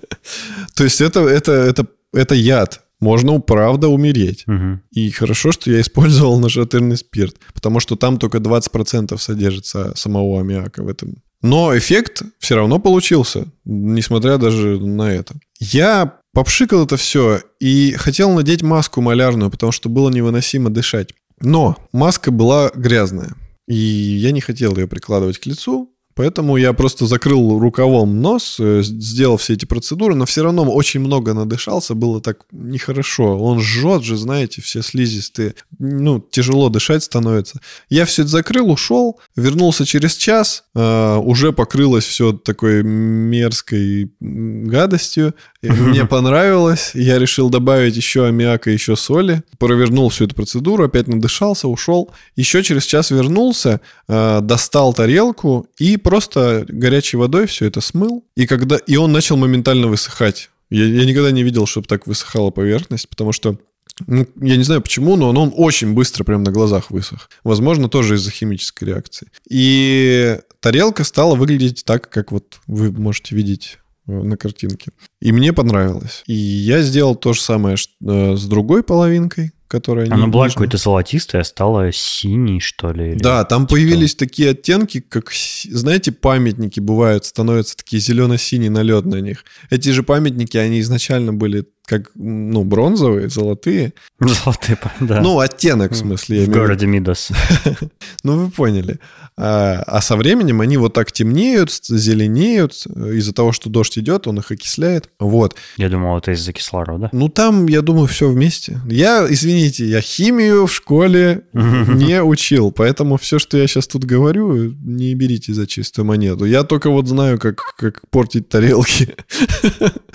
[0.74, 2.82] То есть это, это, это, это яд.
[3.00, 4.44] Можно, правда, умереть.
[4.46, 4.82] Мгм.
[4.90, 10.82] И хорошо, что я использовал нашатырный спирт, потому что там только 20% содержится самого аммиака
[10.82, 11.16] в этом.
[11.42, 15.34] Но эффект все равно получился, несмотря даже на это.
[15.60, 21.12] Я попшикал это все и хотел надеть маску малярную, потому что было невыносимо дышать.
[21.40, 23.34] Но маска была грязная,
[23.68, 28.80] и я не хотел ее прикладывать к лицу, Поэтому я просто закрыл рукавом нос, э,
[28.82, 33.38] сделал все эти процедуры, но все равно очень много надышался, было так нехорошо.
[33.38, 35.54] Он жжет же, знаете, все слизистые.
[35.78, 37.60] Ну, тяжело дышать становится.
[37.90, 45.34] Я все это закрыл, ушел, вернулся через час, э, уже покрылось все такой мерзкой гадостью.
[45.68, 51.68] Мне понравилось, я решил добавить еще аммиака, еще соли, провернул всю эту процедуру, опять надышался,
[51.68, 52.10] ушел.
[52.36, 58.24] Еще через час вернулся, э, достал тарелку и просто горячей водой все это смыл.
[58.36, 58.76] И, когда...
[58.76, 60.50] и он начал моментально высыхать.
[60.70, 63.58] Я, я никогда не видел, чтобы так высыхала поверхность, потому что
[64.06, 67.30] ну, я не знаю почему, но он, он очень быстро прям на глазах высох.
[67.44, 69.28] Возможно, тоже из-за химической реакции.
[69.48, 74.90] И тарелка стала выглядеть так, как вот вы можете видеть на картинке.
[75.20, 76.22] И мне понравилось.
[76.26, 80.06] И я сделал то же самое э, с другой половинкой, которая...
[80.10, 83.12] Она была какой-то золотистой, а стала синей, что ли?
[83.12, 85.32] или- Да, там типа появились такие оттенки, как,
[85.68, 89.44] знаете, памятники бывают, становятся такие зелено-синий налет на них.
[89.70, 93.92] Эти же памятники, они изначально были как, ну, бронзовые, золотые.
[94.20, 95.20] Золотые, да.
[95.20, 96.44] Ну, оттенок, в смысле.
[96.44, 97.30] в городе Мидас.
[98.24, 98.98] Ну, вы поняли.
[99.38, 102.84] А, а со временем они вот так темнеют, зеленеют.
[102.92, 105.10] э, Из-за того, что дождь идет, он их окисляет.
[105.20, 105.54] Вот.
[105.76, 107.08] Я думал, это из-за кислорода.
[107.12, 108.80] Ну, там, я думаю, все вместе.
[108.88, 114.72] Я, извините, я химию в школе не учил, поэтому все, что я сейчас тут говорю,
[114.82, 116.44] не берите за чистую монету.
[116.46, 119.14] Я только вот знаю, как, как портить тарелки.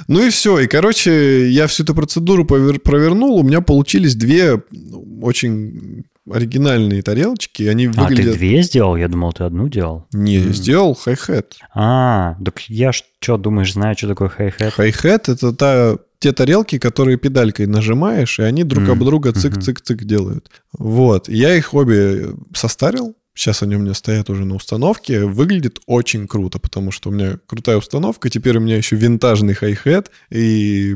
[0.08, 0.60] Ну и все.
[0.60, 3.38] И, короче, я всю эту процедуру провернул.
[3.38, 7.64] У меня получились две ну, очень оригинальные тарелочки.
[7.64, 8.38] Они А, ты выглядят...
[8.38, 8.96] две сделал?
[8.96, 10.06] Я думал, ты одну делал.
[10.14, 11.58] Не, я сделал хай-хет.
[11.74, 14.74] А, так я что, думаешь, знаю, что такое хай-хет?
[14.74, 20.04] Хай-хет— это та, те тарелки, которые педалькой нажимаешь, и они друг М, об друга цик-цик-цик
[20.04, 20.52] делают.
[20.78, 21.28] Вот.
[21.28, 23.16] Я их обе состарил.
[23.34, 25.26] Сейчас они у меня стоят уже на установке.
[25.26, 28.30] Выглядит очень круто, потому что у меня крутая установка.
[28.30, 30.12] Теперь у меня еще винтажный хай-хет.
[30.30, 30.96] И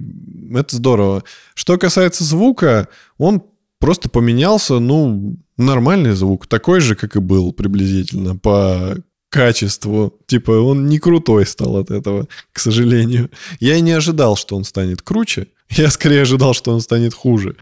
[0.53, 1.23] это здорово.
[1.53, 3.43] Что касается звука, он
[3.79, 6.47] просто поменялся, ну, нормальный звук.
[6.47, 8.97] Такой же, как и был приблизительно по
[9.29, 10.17] качеству.
[10.27, 13.31] Типа он не крутой стал от этого, к сожалению.
[13.59, 15.47] Я и не ожидал, что он станет круче.
[15.77, 17.55] Я скорее ожидал, что он станет хуже.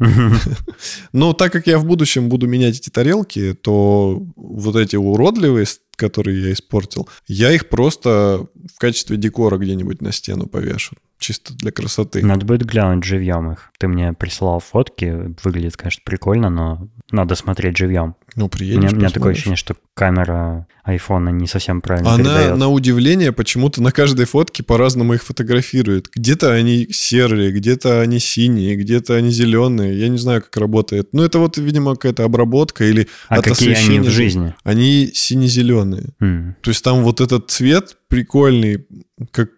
[1.13, 6.41] Но так как я в будущем буду менять эти тарелки, то вот эти уродливые, которые
[6.43, 10.95] я испортил, я их просто в качестве декора где-нибудь на стену повешу.
[11.23, 12.21] Чисто для красоты.
[12.25, 13.71] Надо будет глянуть живьем их.
[13.79, 18.15] Ты мне присылал фотки, выглядит, конечно, прикольно, но надо смотреть живьем.
[18.35, 22.23] Ну, У приедешь, меня, у меня такое ощущение, что камера айфона не совсем правильно Она,
[22.23, 22.57] передает.
[22.57, 26.09] на удивление, почему-то на каждой фотке по-разному их фотографирует.
[26.13, 29.97] Где-то они серые, где-то они синие, где-то они зеленые.
[29.97, 31.09] Я не знаю, как работает.
[31.13, 34.01] Ну, это вот, видимо, какая-то обработка или а от какие они освещения.
[34.01, 34.55] в жизни?
[34.65, 36.09] Они сине-зеленые.
[36.19, 36.57] М.
[36.61, 38.85] То есть там вот этот цвет прикольный,
[39.31, 39.51] как,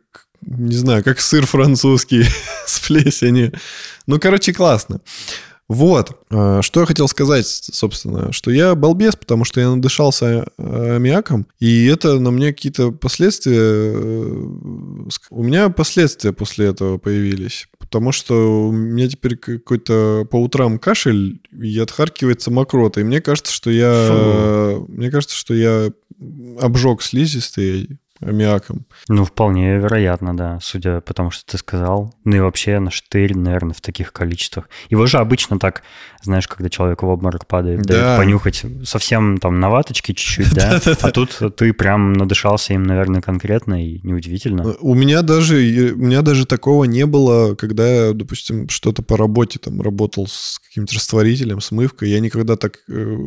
[0.45, 2.25] не знаю, как сыр французский
[2.65, 3.53] с плесенью.
[4.07, 5.01] Ну, короче, классно.
[5.67, 10.95] Вот, а, что я хотел сказать, собственно, что я балбес, потому что я надышался э,
[10.97, 13.57] аммиаком, и это на мне какие-то последствия...
[13.57, 14.47] э,
[15.31, 21.41] У меня последствия после этого появились, потому что у меня теперь какой-то по утрам кашель
[21.59, 24.77] и отхаркивается мокрота, и мне кажется, что я...
[24.87, 25.91] Мне кажется, что я
[26.61, 28.85] обжег слизистые аммиаком.
[29.07, 32.13] Ну, вполне вероятно, да, судя по тому, что ты сказал.
[32.23, 34.69] Ну и вообще на штырь, наверное, в таких количествах.
[34.89, 35.83] Его же обычно так,
[36.23, 37.93] знаешь, когда человек в обморок падает, Да.
[37.93, 40.79] дают понюхать совсем там на ваточке чуть-чуть, да?
[41.01, 44.75] А тут ты прям надышался им, наверное, конкретно и неудивительно.
[44.79, 49.59] У меня даже у меня даже такого не было, когда я, допустим, что-то по работе
[49.59, 52.09] там работал с каким-то растворителем, смывкой.
[52.09, 53.17] Я никогда так э,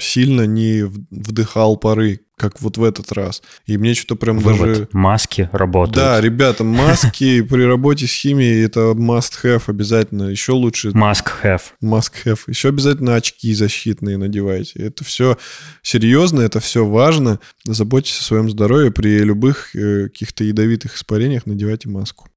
[0.00, 3.42] сильно не вдыхал пары, как вот в этот раз.
[3.66, 4.68] И мне что-то прям Вывод.
[4.68, 4.88] даже...
[4.92, 5.96] Маски работают.
[5.96, 10.24] Да, ребята, маски при работе с химией это must-have обязательно.
[10.24, 11.62] Еще лучше Mask have.
[11.82, 12.40] must-have.
[12.46, 14.80] Еще обязательно очки защитные надевайте.
[14.80, 15.36] Это все
[15.82, 17.40] серьезно, это все важно.
[17.64, 18.90] Заботьтесь о своем здоровье.
[18.90, 22.28] При любых э, каких-то ядовитых испарениях надевайте маску.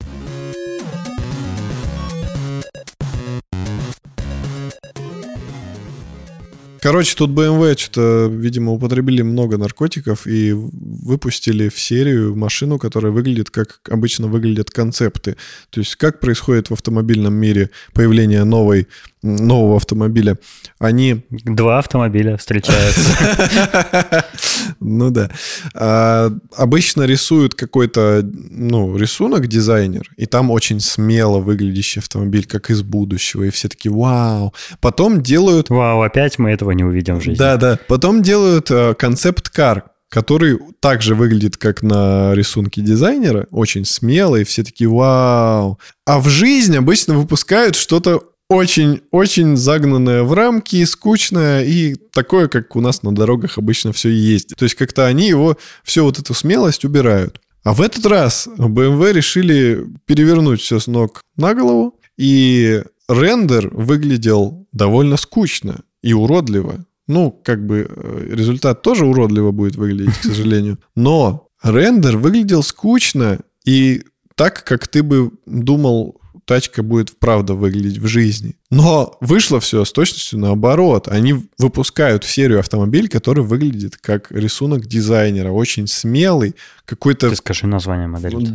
[6.82, 13.52] Короче, тут BMW что-то, видимо, употребили много наркотиков и выпустили в серию машину, которая выглядит,
[13.52, 15.38] как обычно выглядят концепты.
[15.70, 18.88] То есть как происходит в автомобильном мире появление новой,
[19.24, 20.38] нового автомобиля.
[20.80, 24.26] Они Два автомобиля встречаются.
[24.80, 25.30] ну да.
[25.76, 32.82] А, обычно рисуют какой-то, ну, рисунок дизайнер, и там очень смело выглядящий автомобиль, как из
[32.82, 34.54] будущего, и все такие, вау.
[34.80, 35.70] Потом делают...
[35.70, 37.38] Вау, опять мы этого не увидим в жизни.
[37.38, 37.78] Да, да.
[37.88, 44.90] Потом делают э, концепт-кар, который также выглядит как на рисунке дизайнера, очень смелый, все такие,
[44.90, 45.80] вау.
[46.06, 52.82] А в жизнь обычно выпускают что-то очень-очень загнанное в рамки, скучное и такое, как у
[52.82, 54.56] нас на дорогах обычно все и есть.
[54.58, 57.39] То есть как-то они его, всю вот эту смелость убирают.
[57.64, 64.68] А в этот раз BMW решили перевернуть все с ног на голову, и рендер выглядел
[64.74, 66.86] довольно скучно и уродливо.
[67.08, 70.78] Ну, как бы э, результат тоже уродливо будет выглядеть, к сожалению.
[70.93, 74.04] Но рендер выглядел скучно и
[74.36, 76.21] так, как ты бы думал,
[76.52, 78.58] тачка будет правда выглядеть в жизни.
[78.70, 81.08] Но вышло все с точностью наоборот.
[81.08, 85.52] Они выпускают в серию автомобиль, который выглядит как рисунок дизайнера.
[85.52, 87.30] Очень смелый, какой-то...
[87.30, 88.54] Ты скажи название модели.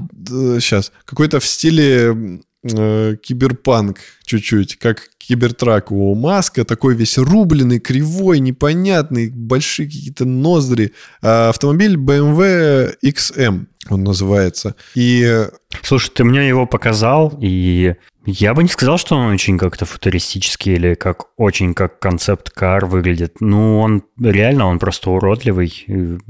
[0.61, 0.93] Сейчас.
[1.07, 2.43] Какой-то в стиле
[2.73, 10.93] э, киберпанк чуть-чуть, как кибертрак у Маска, такой весь рубленый, кривой, непонятный, большие какие-то ноздри.
[11.23, 14.75] А автомобиль BMW XM он называется.
[14.95, 15.47] И
[15.83, 17.95] Слушай, ты мне его показал, и
[18.25, 23.41] я бы не сказал, что он очень как-то футуристический или как очень как концепт-кар выглядит.
[23.41, 25.85] Ну, он реально, он просто уродливый.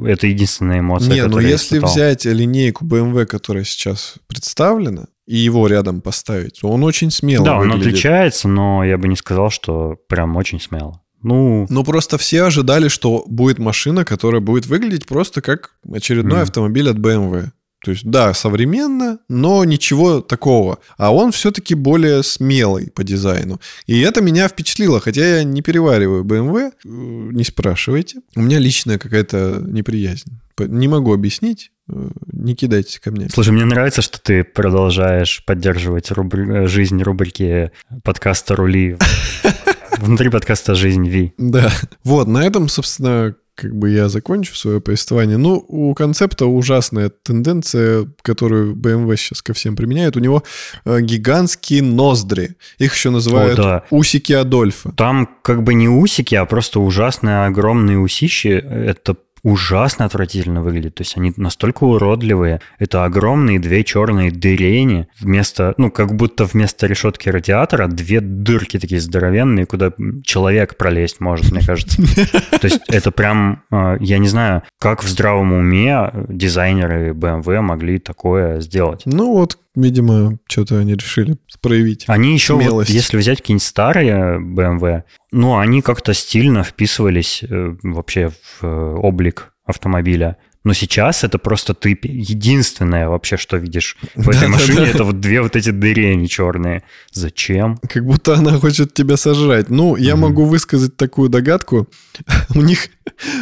[0.05, 1.91] Это единственная эмоция, Не, ну которую я если испытал.
[1.95, 7.69] взять линейку BMW, которая сейчас представлена, и его рядом поставить, он очень смело Да, он
[7.71, 7.89] выглядит.
[7.89, 11.03] отличается, но я бы не сказал, что прям очень смело.
[11.23, 16.43] Ну, Ну, просто все ожидали, что будет машина, которая будет выглядеть просто как очередной Мгм.
[16.43, 17.51] автомобиль от BMW.
[17.85, 20.79] То есть, да, современно, но ничего такого.
[20.97, 23.61] А он все-таки более смелый по дизайну.
[23.87, 28.21] И это меня впечатлило, хотя я не перевариваю BMW, э, не спрашивайте.
[28.35, 30.41] У меня личная какая-то неприязнь.
[30.59, 33.29] Не могу объяснить, э, не кидайтесь ко мне.
[33.29, 37.71] слушай, мне нравится, что ты продолжаешь поддерживать рубри- э, жизнь рубрики
[38.03, 38.97] подкаста «Рули»
[39.99, 41.35] внутри подкаста «Жизнь Ви».
[41.39, 41.71] Да.
[42.05, 45.39] Вот, на этом, собственно, как бы я закончу свое повествование.
[45.39, 50.17] Ну, у концепта ужасная тенденция, которую BMW сейчас ко всем применяет.
[50.17, 50.43] У него
[50.85, 52.57] э, гигантские ноздри.
[52.79, 53.83] Их еще называют О, да.
[53.91, 54.93] усики Адольфа.
[54.93, 58.49] Там как бы не усики, а просто ужасные огромные усищи.
[58.49, 60.97] Это ужасно отвратительно выглядит.
[60.97, 62.61] То есть они настолько уродливые.
[62.79, 69.01] Это огромные две черные дырени вместо, ну, как будто вместо решетки радиатора две дырки такие
[69.01, 69.93] здоровенные, куда
[70.25, 72.03] человек пролезть может, мне кажется.
[72.51, 77.99] То есть это прям, э, я не знаю, как в здравом уме дизайнеры BMW могли
[77.99, 79.03] такое сделать.
[79.05, 82.05] Ну вот, видимо, что-то они решили проявить.
[82.09, 85.03] Они еще, вот, если взять какие-нибудь старые BMW,
[85.33, 90.37] ну, они как-то стильно вписывались э, вообще в э, облик автомобиля.
[90.65, 94.49] Но сейчас это просто ты единственное вообще, что видишь в этой Да-да-да.
[94.49, 96.83] машине, это вот две вот эти дырени черные.
[97.13, 97.79] Зачем?
[97.89, 99.71] Как будто она хочет тебя сожрать.
[99.71, 100.23] Ну, я Мгм.
[100.23, 101.87] могу высказать такую догадку.
[102.55, 102.89] У них,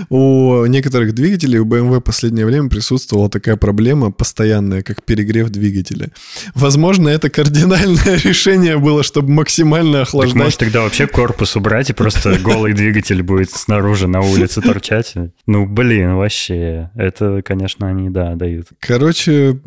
[0.09, 6.11] у некоторых двигателей, у BMW в последнее время присутствовала такая проблема постоянная, как перегрев двигателя.
[6.55, 10.35] Возможно, это кардинальное решение было, чтобы максимально Так охлаждать.
[10.43, 15.15] может тогда вообще корпус убрать и просто голый двигатель будет снаружи на улице торчать?
[15.47, 16.91] Ну, блин, вообще.
[16.95, 18.69] Это, конечно, они, да, дают.
[18.81, 19.59] Короче,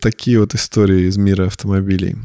[0.00, 2.16] такие вот истории из мира автомобилей.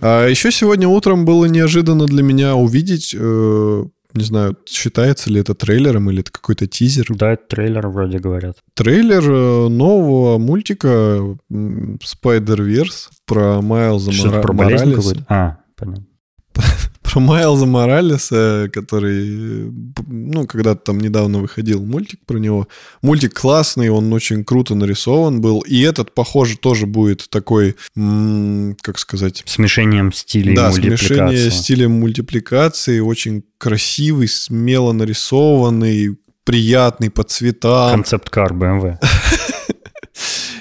[0.00, 3.84] А еще сегодня утром было неожиданно для меня увидеть э,
[4.14, 7.06] не знаю, считается ли это трейлером или это какой-то тизер.
[7.10, 8.56] Да, это трейлер вроде говорят.
[8.74, 15.24] Трейлер э, нового мультика Spider-Verse про Майлза Что-то про какую-то?
[15.28, 16.06] А, понятно.
[17.08, 19.72] про Майлза Моралеса, который,
[20.06, 22.68] ну, когда-то там недавно выходил мультик про него.
[23.02, 25.60] Мультик классный, он очень круто нарисован был.
[25.60, 29.42] И этот, похоже, тоже будет такой, как сказать...
[29.46, 33.00] Смешением стилей да, смешение стиля мультипликации.
[33.00, 37.92] Очень красивый, смело нарисованный, приятный по цветам.
[37.92, 38.98] Концепт-кар BMW.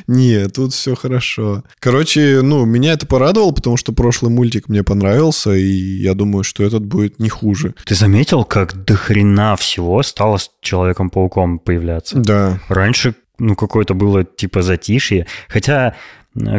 [0.08, 1.64] Не, тут все хорошо.
[1.80, 5.66] Короче, ну, меня это порадовало, потому что прошлый мультик мне понравился, и
[6.02, 7.76] я думаю, что этот будет не хуже.
[7.86, 12.18] Ты заметил, как до хрена всего стало с Человеком-пауком появляться?
[12.18, 12.62] Да.
[12.70, 15.28] Раньше ну, какое-то было типа затишье.
[15.48, 15.96] Хотя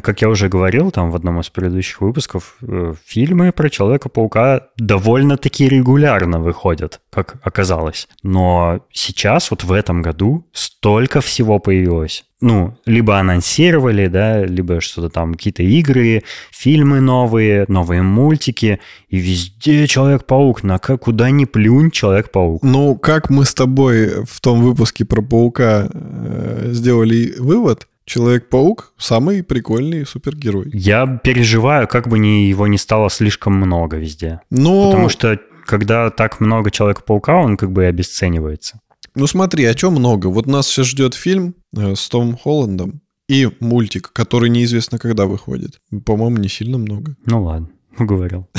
[0.03, 5.69] как я уже говорил там в одном из предыдущих выпусков, э, фильмы про Человека-паука довольно-таки
[5.69, 8.09] регулярно выходят, как оказалось.
[8.23, 12.25] Но сейчас, вот в этом году, столько всего появилось.
[12.41, 16.23] Ну, либо анонсировали, да, либо что-то там, какие-то игры,
[16.53, 22.63] фильмы новые, новые мультики, и везде Человек-паук, на как, куда ни плюнь Человек-паук.
[22.63, 29.43] Ну, как мы с тобой в том выпуске про паука э, сделали вывод, Человек-паук самый
[29.43, 30.71] прикольный супергерой.
[30.73, 34.41] Я переживаю, как бы ни, его не стало слишком много везде.
[34.51, 34.91] Но...
[34.91, 38.81] Потому что когда так много Человека-паука, он как бы и обесценивается.
[39.15, 40.29] Ну смотри, о чем много.
[40.29, 45.79] Вот нас сейчас ждет фильм э, с Томом Холландом и мультик, который неизвестно когда выходит.
[46.07, 47.15] По-моему, не сильно много.
[47.27, 48.49] Ну ладно, уговорил.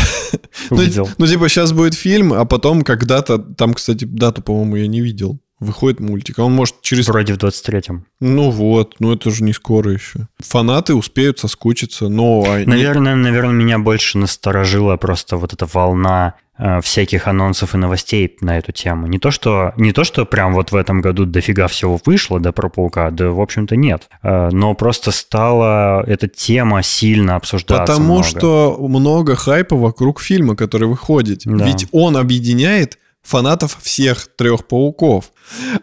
[0.69, 0.77] Ну,
[1.17, 3.39] ну, типа, сейчас будет фильм, а потом когда-то...
[3.39, 6.39] Там, кстати, дату, по-моему, я не видел выходит мультик.
[6.39, 7.07] А он может через...
[7.07, 8.05] Вроде в 23-м.
[8.19, 10.27] Ну вот, ну это же не скоро еще.
[10.39, 12.45] Фанаты успеют соскучиться, но...
[12.65, 18.57] Наверное, наверное, меня больше насторожила просто вот эта волна э, всяких анонсов и новостей на
[18.57, 19.07] эту тему.
[19.07, 22.53] Не то, что, не то, что прям вот в этом году дофига всего вышло, да,
[22.53, 24.07] про паука, да, в общем-то, нет.
[24.23, 28.23] Э, но просто стала эта тема сильно обсуждаться Потому много.
[28.23, 31.41] что много хайпа вокруг фильма, который выходит.
[31.43, 31.65] Да.
[31.65, 35.31] Ведь он объединяет фанатов всех трех пауков.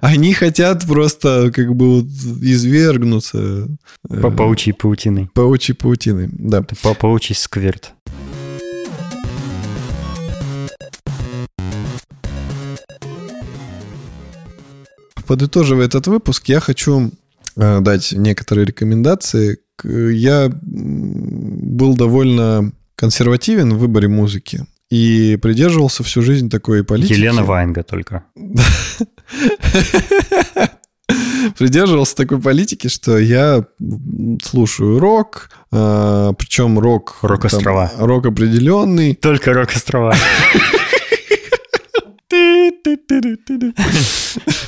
[0.00, 2.06] Они хотят просто как бы вот
[2.42, 3.68] извергнуться.
[4.08, 5.30] Э, По паучьей паутиной.
[5.34, 6.62] Паучьей паутиной, да.
[6.82, 7.92] По паучий скверт.
[15.26, 17.10] Подытоживая этот выпуск, я хочу
[17.56, 19.58] э, дать некоторые рекомендации.
[19.82, 24.66] Я был довольно консервативен в выборе музыки.
[24.90, 27.14] И придерживался всю жизнь такой политики.
[27.14, 28.24] Елена Ваенга только.
[31.58, 33.64] Придерживался такой политики, что я
[34.42, 37.18] слушаю рок, а, причем рок...
[37.22, 37.92] Рок-острова.
[37.98, 39.14] Рок определенный.
[39.14, 40.14] Только рок-острова.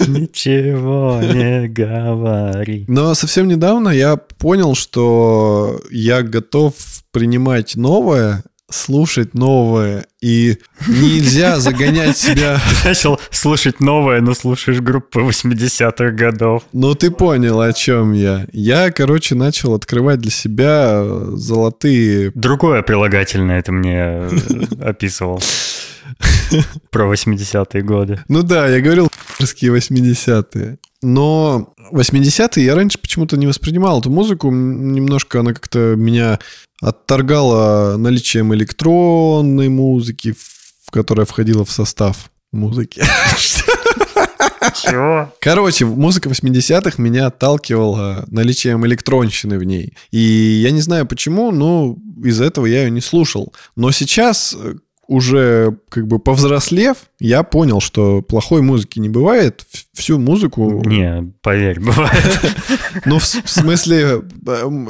[0.06, 2.84] Ничего не говори.
[2.88, 6.74] Но совсем недавно я понял, что я готов
[7.12, 12.60] принимать новое слушать новое, и нельзя загонять себя...
[12.82, 16.64] Ты начал слушать новое, но слушаешь группы 80-х годов.
[16.72, 18.46] Ну, ты понял, о чем я.
[18.52, 21.02] Я, короче, начал открывать для себя
[21.32, 22.32] золотые...
[22.34, 24.28] Другое прилагательное это мне э,
[24.82, 25.40] описывал.
[26.90, 28.20] Про 80-е годы.
[28.28, 29.08] Ну да, я говорил
[29.40, 30.78] 80-е.
[31.02, 34.50] Но 80-е я раньше почему-то не воспринимал эту музыку.
[34.50, 36.38] Немножко она как-то меня
[36.80, 40.34] отторгала наличием электронной музыки,
[40.86, 43.02] в которая входила в состав музыки.
[44.82, 45.32] Чего?
[45.40, 49.94] Короче, музыка 80-х меня отталкивала наличием электронщины в ней.
[50.10, 53.54] И я не знаю почему, но из-за этого я ее не слушал.
[53.76, 54.56] Но сейчас
[55.08, 59.66] уже как бы повзрослев, я понял, что плохой музыки не бывает.
[59.94, 60.82] Всю музыку...
[60.84, 62.40] Не, поверь, бывает.
[63.06, 64.22] Ну, в смысле,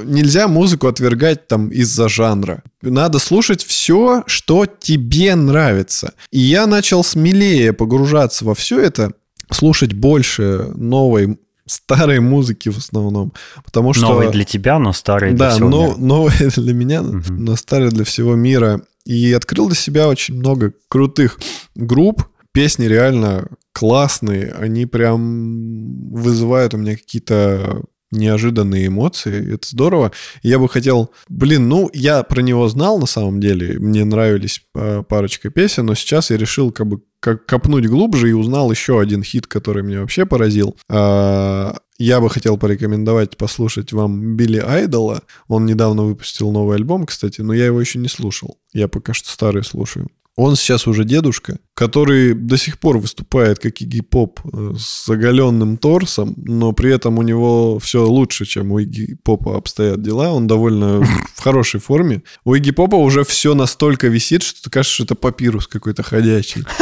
[0.04, 2.64] нельзя музыку отвергать там из-за жанра.
[2.82, 6.14] Надо слушать все, что тебе нравится.
[6.32, 9.12] И я начал смелее погружаться во все это,
[9.50, 13.32] слушать больше новой старой музыки в основном.
[13.64, 14.02] Потому что...
[14.02, 15.96] Новый для тебя, но старый для да, всего но, мира.
[15.98, 17.22] новый для меня, угу.
[17.30, 18.82] но старый для всего мира.
[19.08, 21.40] И открыл для себя очень много крутых
[21.74, 22.28] групп.
[22.52, 24.52] Песни реально классные.
[24.52, 29.54] Они прям вызывают у меня какие-то неожиданные эмоции.
[29.54, 30.12] Это здорово.
[30.42, 31.12] Я бы хотел...
[31.28, 33.78] Блин, ну, я про него знал на самом деле.
[33.78, 38.32] Мне нравились а, парочка песен, но сейчас я решил как бы как копнуть глубже и
[38.32, 40.76] узнал еще один хит, который меня вообще поразил.
[40.88, 45.22] А, я бы хотел порекомендовать послушать вам Билли Айдола.
[45.48, 48.58] Он недавно выпустил новый альбом, кстати, но я его еще не слушал.
[48.72, 50.08] Я пока что старый слушаю.
[50.36, 55.76] Он сейчас уже дедушка, который до сих пор выступает как Игги Поп э, с оголенным
[55.76, 60.32] торсом, но при этом у него все лучше, чем у Игги Попа обстоят дела.
[60.32, 61.02] Он довольно
[61.36, 62.24] в хорошей форме.
[62.44, 66.64] У Игги Попа уже все настолько висит, что кажется, что это папирус какой-то ходячий.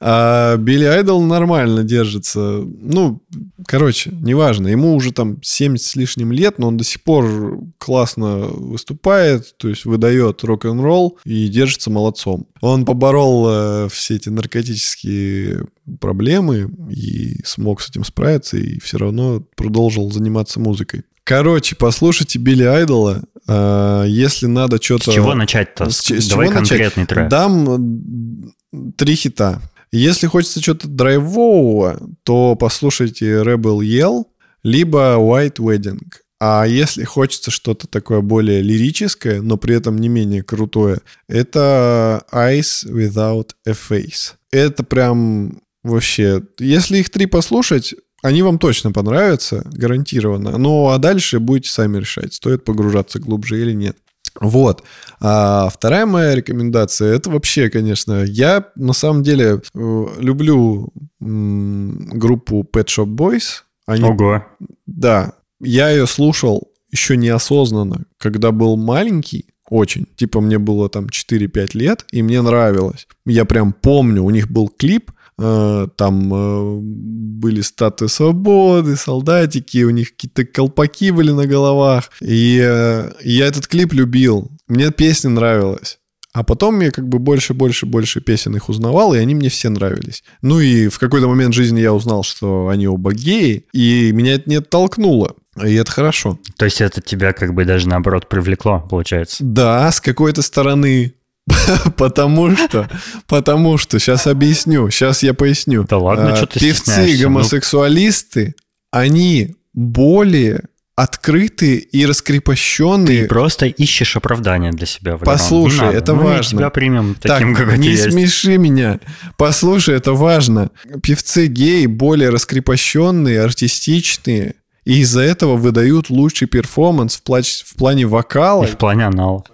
[0.00, 2.62] А Билли Айдол нормально держится.
[2.62, 3.20] Ну,
[3.66, 4.68] короче, неважно.
[4.68, 9.68] Ему уже там 70 с лишним лет, но он до сих пор классно выступает, то
[9.68, 12.46] есть выдает рок-н-ролл и держится молодцом.
[12.60, 15.66] Он поборол э, все эти наркотические
[16.00, 21.02] проблемы и смог с этим справиться, и все равно продолжил заниматься музыкой.
[21.24, 23.22] Короче, послушайте Билли Айдола.
[23.46, 25.10] Э, если надо что-то...
[25.10, 25.90] С чего начать-то?
[25.90, 27.08] С, с Давай чего конкретный начать?
[27.08, 27.28] трек.
[27.28, 28.54] Дам
[28.96, 29.60] три хита.
[29.90, 34.24] Если хочется что-то драйвового, то послушайте Rebel Yell,
[34.62, 36.00] либо White Wedding.
[36.40, 42.86] А если хочется что-то такое более лирическое, но при этом не менее крутое, это Eyes
[42.86, 44.34] Without a Face.
[44.52, 46.42] Это прям вообще...
[46.58, 50.58] Если их три послушать, они вам точно понравятся, гарантированно.
[50.58, 53.96] Ну, а дальше будете сами решать, стоит погружаться глубже или нет.
[54.40, 54.84] Вот.
[55.20, 62.86] А вторая моя рекомендация, это вообще, конечно, я на самом деле э, люблю группу Pet
[62.86, 63.62] Shop Boys.
[63.86, 64.44] Они, Ого.
[64.86, 70.06] да, я ее слушал еще неосознанно, когда был маленький, очень.
[70.16, 73.06] Типа мне было там 4-5 лет, и мне нравилось.
[73.26, 79.90] Я прям помню, у них был клип, э, там э, были статуи свободы, солдатики, у
[79.90, 82.10] них какие-то колпаки были на головах.
[82.20, 84.50] И э, я этот клип любил.
[84.68, 85.98] Мне песня нравилась.
[86.32, 89.70] А потом я как бы больше, больше, больше песен их узнавал, и они мне все
[89.70, 90.22] нравились.
[90.42, 94.48] Ну и в какой-то момент жизни я узнал, что они оба геи, и меня это
[94.48, 95.34] не оттолкнуло.
[95.64, 96.38] И это хорошо.
[96.56, 99.36] То есть это тебя как бы даже наоборот привлекло, получается.
[99.44, 101.14] Да, с какой-то стороны.
[101.96, 102.90] Потому что,
[103.26, 105.84] потому что, сейчас объясню, сейчас я поясню.
[105.88, 107.16] Да ладно, А, что ты Певцы?
[107.16, 108.54] Ну, гомосексуалисты,
[108.90, 113.26] они более открытые и Ты раскрепощенные.
[113.26, 115.12] просто ищешь оправдание для себя.
[115.12, 115.24] Валерон.
[115.24, 115.96] Послушай, надо.
[115.96, 116.58] это Мы важно.
[116.58, 118.10] тебя примем Так, таким, какой ты не есть.
[118.12, 118.98] смеши меня.
[119.36, 120.70] Послушай, это важно.
[121.02, 124.56] Певцы геи более раскрепощенные, артистичные,
[124.88, 128.64] и из-за этого выдают лучший перформанс в, плач- в плане вокала.
[128.64, 129.44] И в плане анала.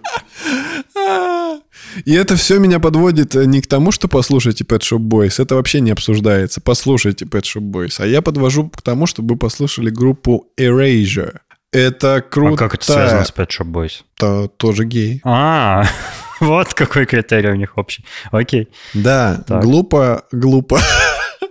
[2.04, 5.40] И это все меня подводит э, не к тому, что послушайте Pet Shop Boys.
[5.42, 6.60] Это вообще не обсуждается.
[6.60, 7.96] Послушайте Pet Shop Boys.
[7.98, 11.38] А я подвожу к тому, чтобы вы послушали группу Erasure.
[11.72, 12.54] Это круто.
[12.54, 14.02] А как это связано с Pet Shop Boys?
[14.16, 15.20] То- тоже гей.
[15.24, 15.84] А,
[16.40, 18.04] вот какой критерий у них общий.
[18.32, 18.68] Окей.
[18.94, 19.62] Да, Так.
[19.62, 20.80] глупо, глупо.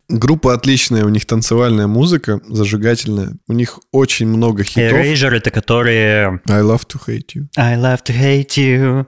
[0.09, 3.37] Группа отличная, у них танцевальная музыка, зажигательная.
[3.47, 4.99] У них очень много хитов.
[4.99, 6.41] Erasure это которые...
[6.47, 7.47] I love to hate you.
[7.55, 9.05] I love to hate you.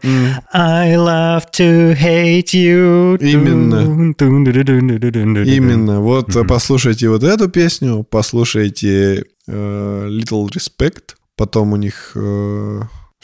[0.53, 3.17] I love to hate you.
[3.19, 4.13] Именно.
[5.43, 5.99] Именно.
[6.01, 6.47] Вот Мгм.
[6.47, 12.15] послушайте вот эту песню, послушайте э, Little Respect, потом у них...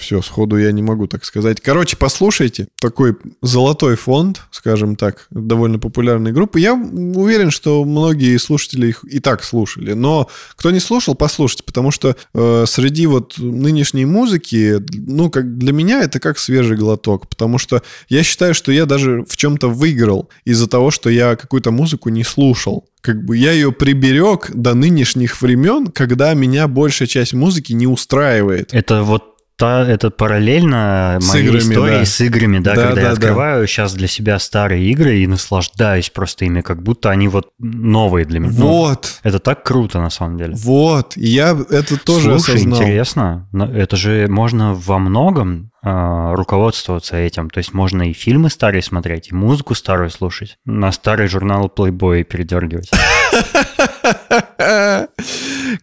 [0.01, 1.61] все, сходу я не могу так сказать.
[1.61, 2.67] Короче, послушайте.
[2.79, 6.59] Такой золотой фонд, скажем так, довольно популярной группы.
[6.59, 9.93] Я уверен, что многие слушатели их и так слушали.
[9.93, 15.71] Но кто не слушал, послушайте, потому что э, среди вот нынешней музыки, ну, как для
[15.71, 20.29] меня это как свежий глоток, потому что я считаю, что я даже в чем-то выиграл
[20.43, 22.85] из-за того, что я какую-то музыку не слушал.
[23.01, 28.73] Как бы я ее приберег до нынешних времен, когда меня большая часть музыки не устраивает.
[28.73, 29.30] Это вот
[29.61, 32.05] та, это параллельно С моей играми, истории да.
[32.05, 33.13] с играми, да, Да, когда да, я да.
[33.13, 38.25] открываю сейчас для себя старые игры и наслаждаюсь просто ими, как будто они вот новые
[38.25, 38.53] для меня.
[38.57, 39.19] Ну, Вот.
[39.21, 40.55] это так круто на самом деле.
[40.55, 42.79] Вот, и я это тоже Слушай, осознал.
[42.81, 43.47] интересно.
[43.51, 47.49] Но Это же можно во многом а, руководствоваться этим.
[47.49, 52.23] То есть можно и фильмы старые смотреть, и музыку старую слушать, на старый журнал Playboy
[52.23, 52.89] передергивать.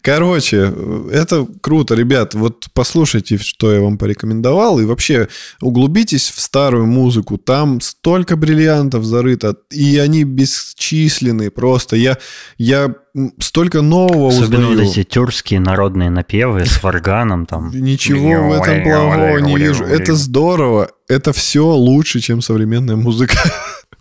[0.03, 0.73] Короче,
[1.13, 2.35] это круто, ребят.
[2.35, 5.29] Вот послушайте, что я вам порекомендовал, и вообще
[5.61, 7.39] углубитесь в старую музыку.
[7.39, 11.97] Там столько бриллиантов зарыто, и они бесчисленные просто.
[11.97, 12.19] Я,
[12.59, 12.95] я
[13.41, 14.87] столько нового Особенно узнаю.
[14.87, 17.71] вот эти тюркские народные напевы с варганом там.
[17.73, 19.85] Ничего в этом плохого не вижу.
[19.85, 20.91] Это здорово.
[21.09, 23.37] Это все лучше, чем современная музыка.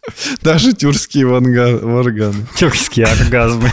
[0.41, 2.45] Даже тюркские варганы.
[2.55, 3.71] Тюркские оргазмы.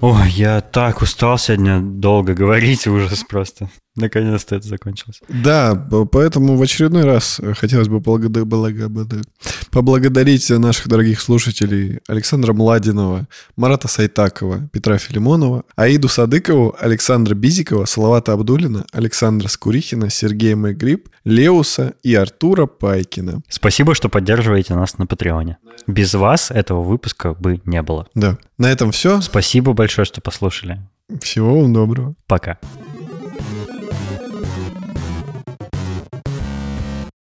[0.00, 3.70] Ой, я так устал сегодня долго говорить, ужас просто.
[3.96, 5.20] Наконец-то это закончилось.
[5.28, 5.74] Да,
[6.10, 8.88] поэтому в очередной раз хотелось бы благо- благо-
[9.70, 18.32] поблагодарить наших дорогих слушателей Александра Младинова, Марата Сайтакова, Петра Филимонова, Аиду Садыкову, Александра Бизикова, Салавата
[18.32, 23.42] Абдулина, Александра Скурихина, Сергея Мэгриб, Леуса и Артура Пайкина.
[23.48, 25.58] Спасибо, что поддерживаете нас на Патреоне.
[25.86, 28.06] Без вас этого выпуска бы не было.
[28.14, 28.38] Да.
[28.58, 29.20] На этом все.
[29.20, 30.80] Спасибо большое, что послушали.
[31.20, 32.14] Всего вам доброго.
[32.26, 32.58] Пока.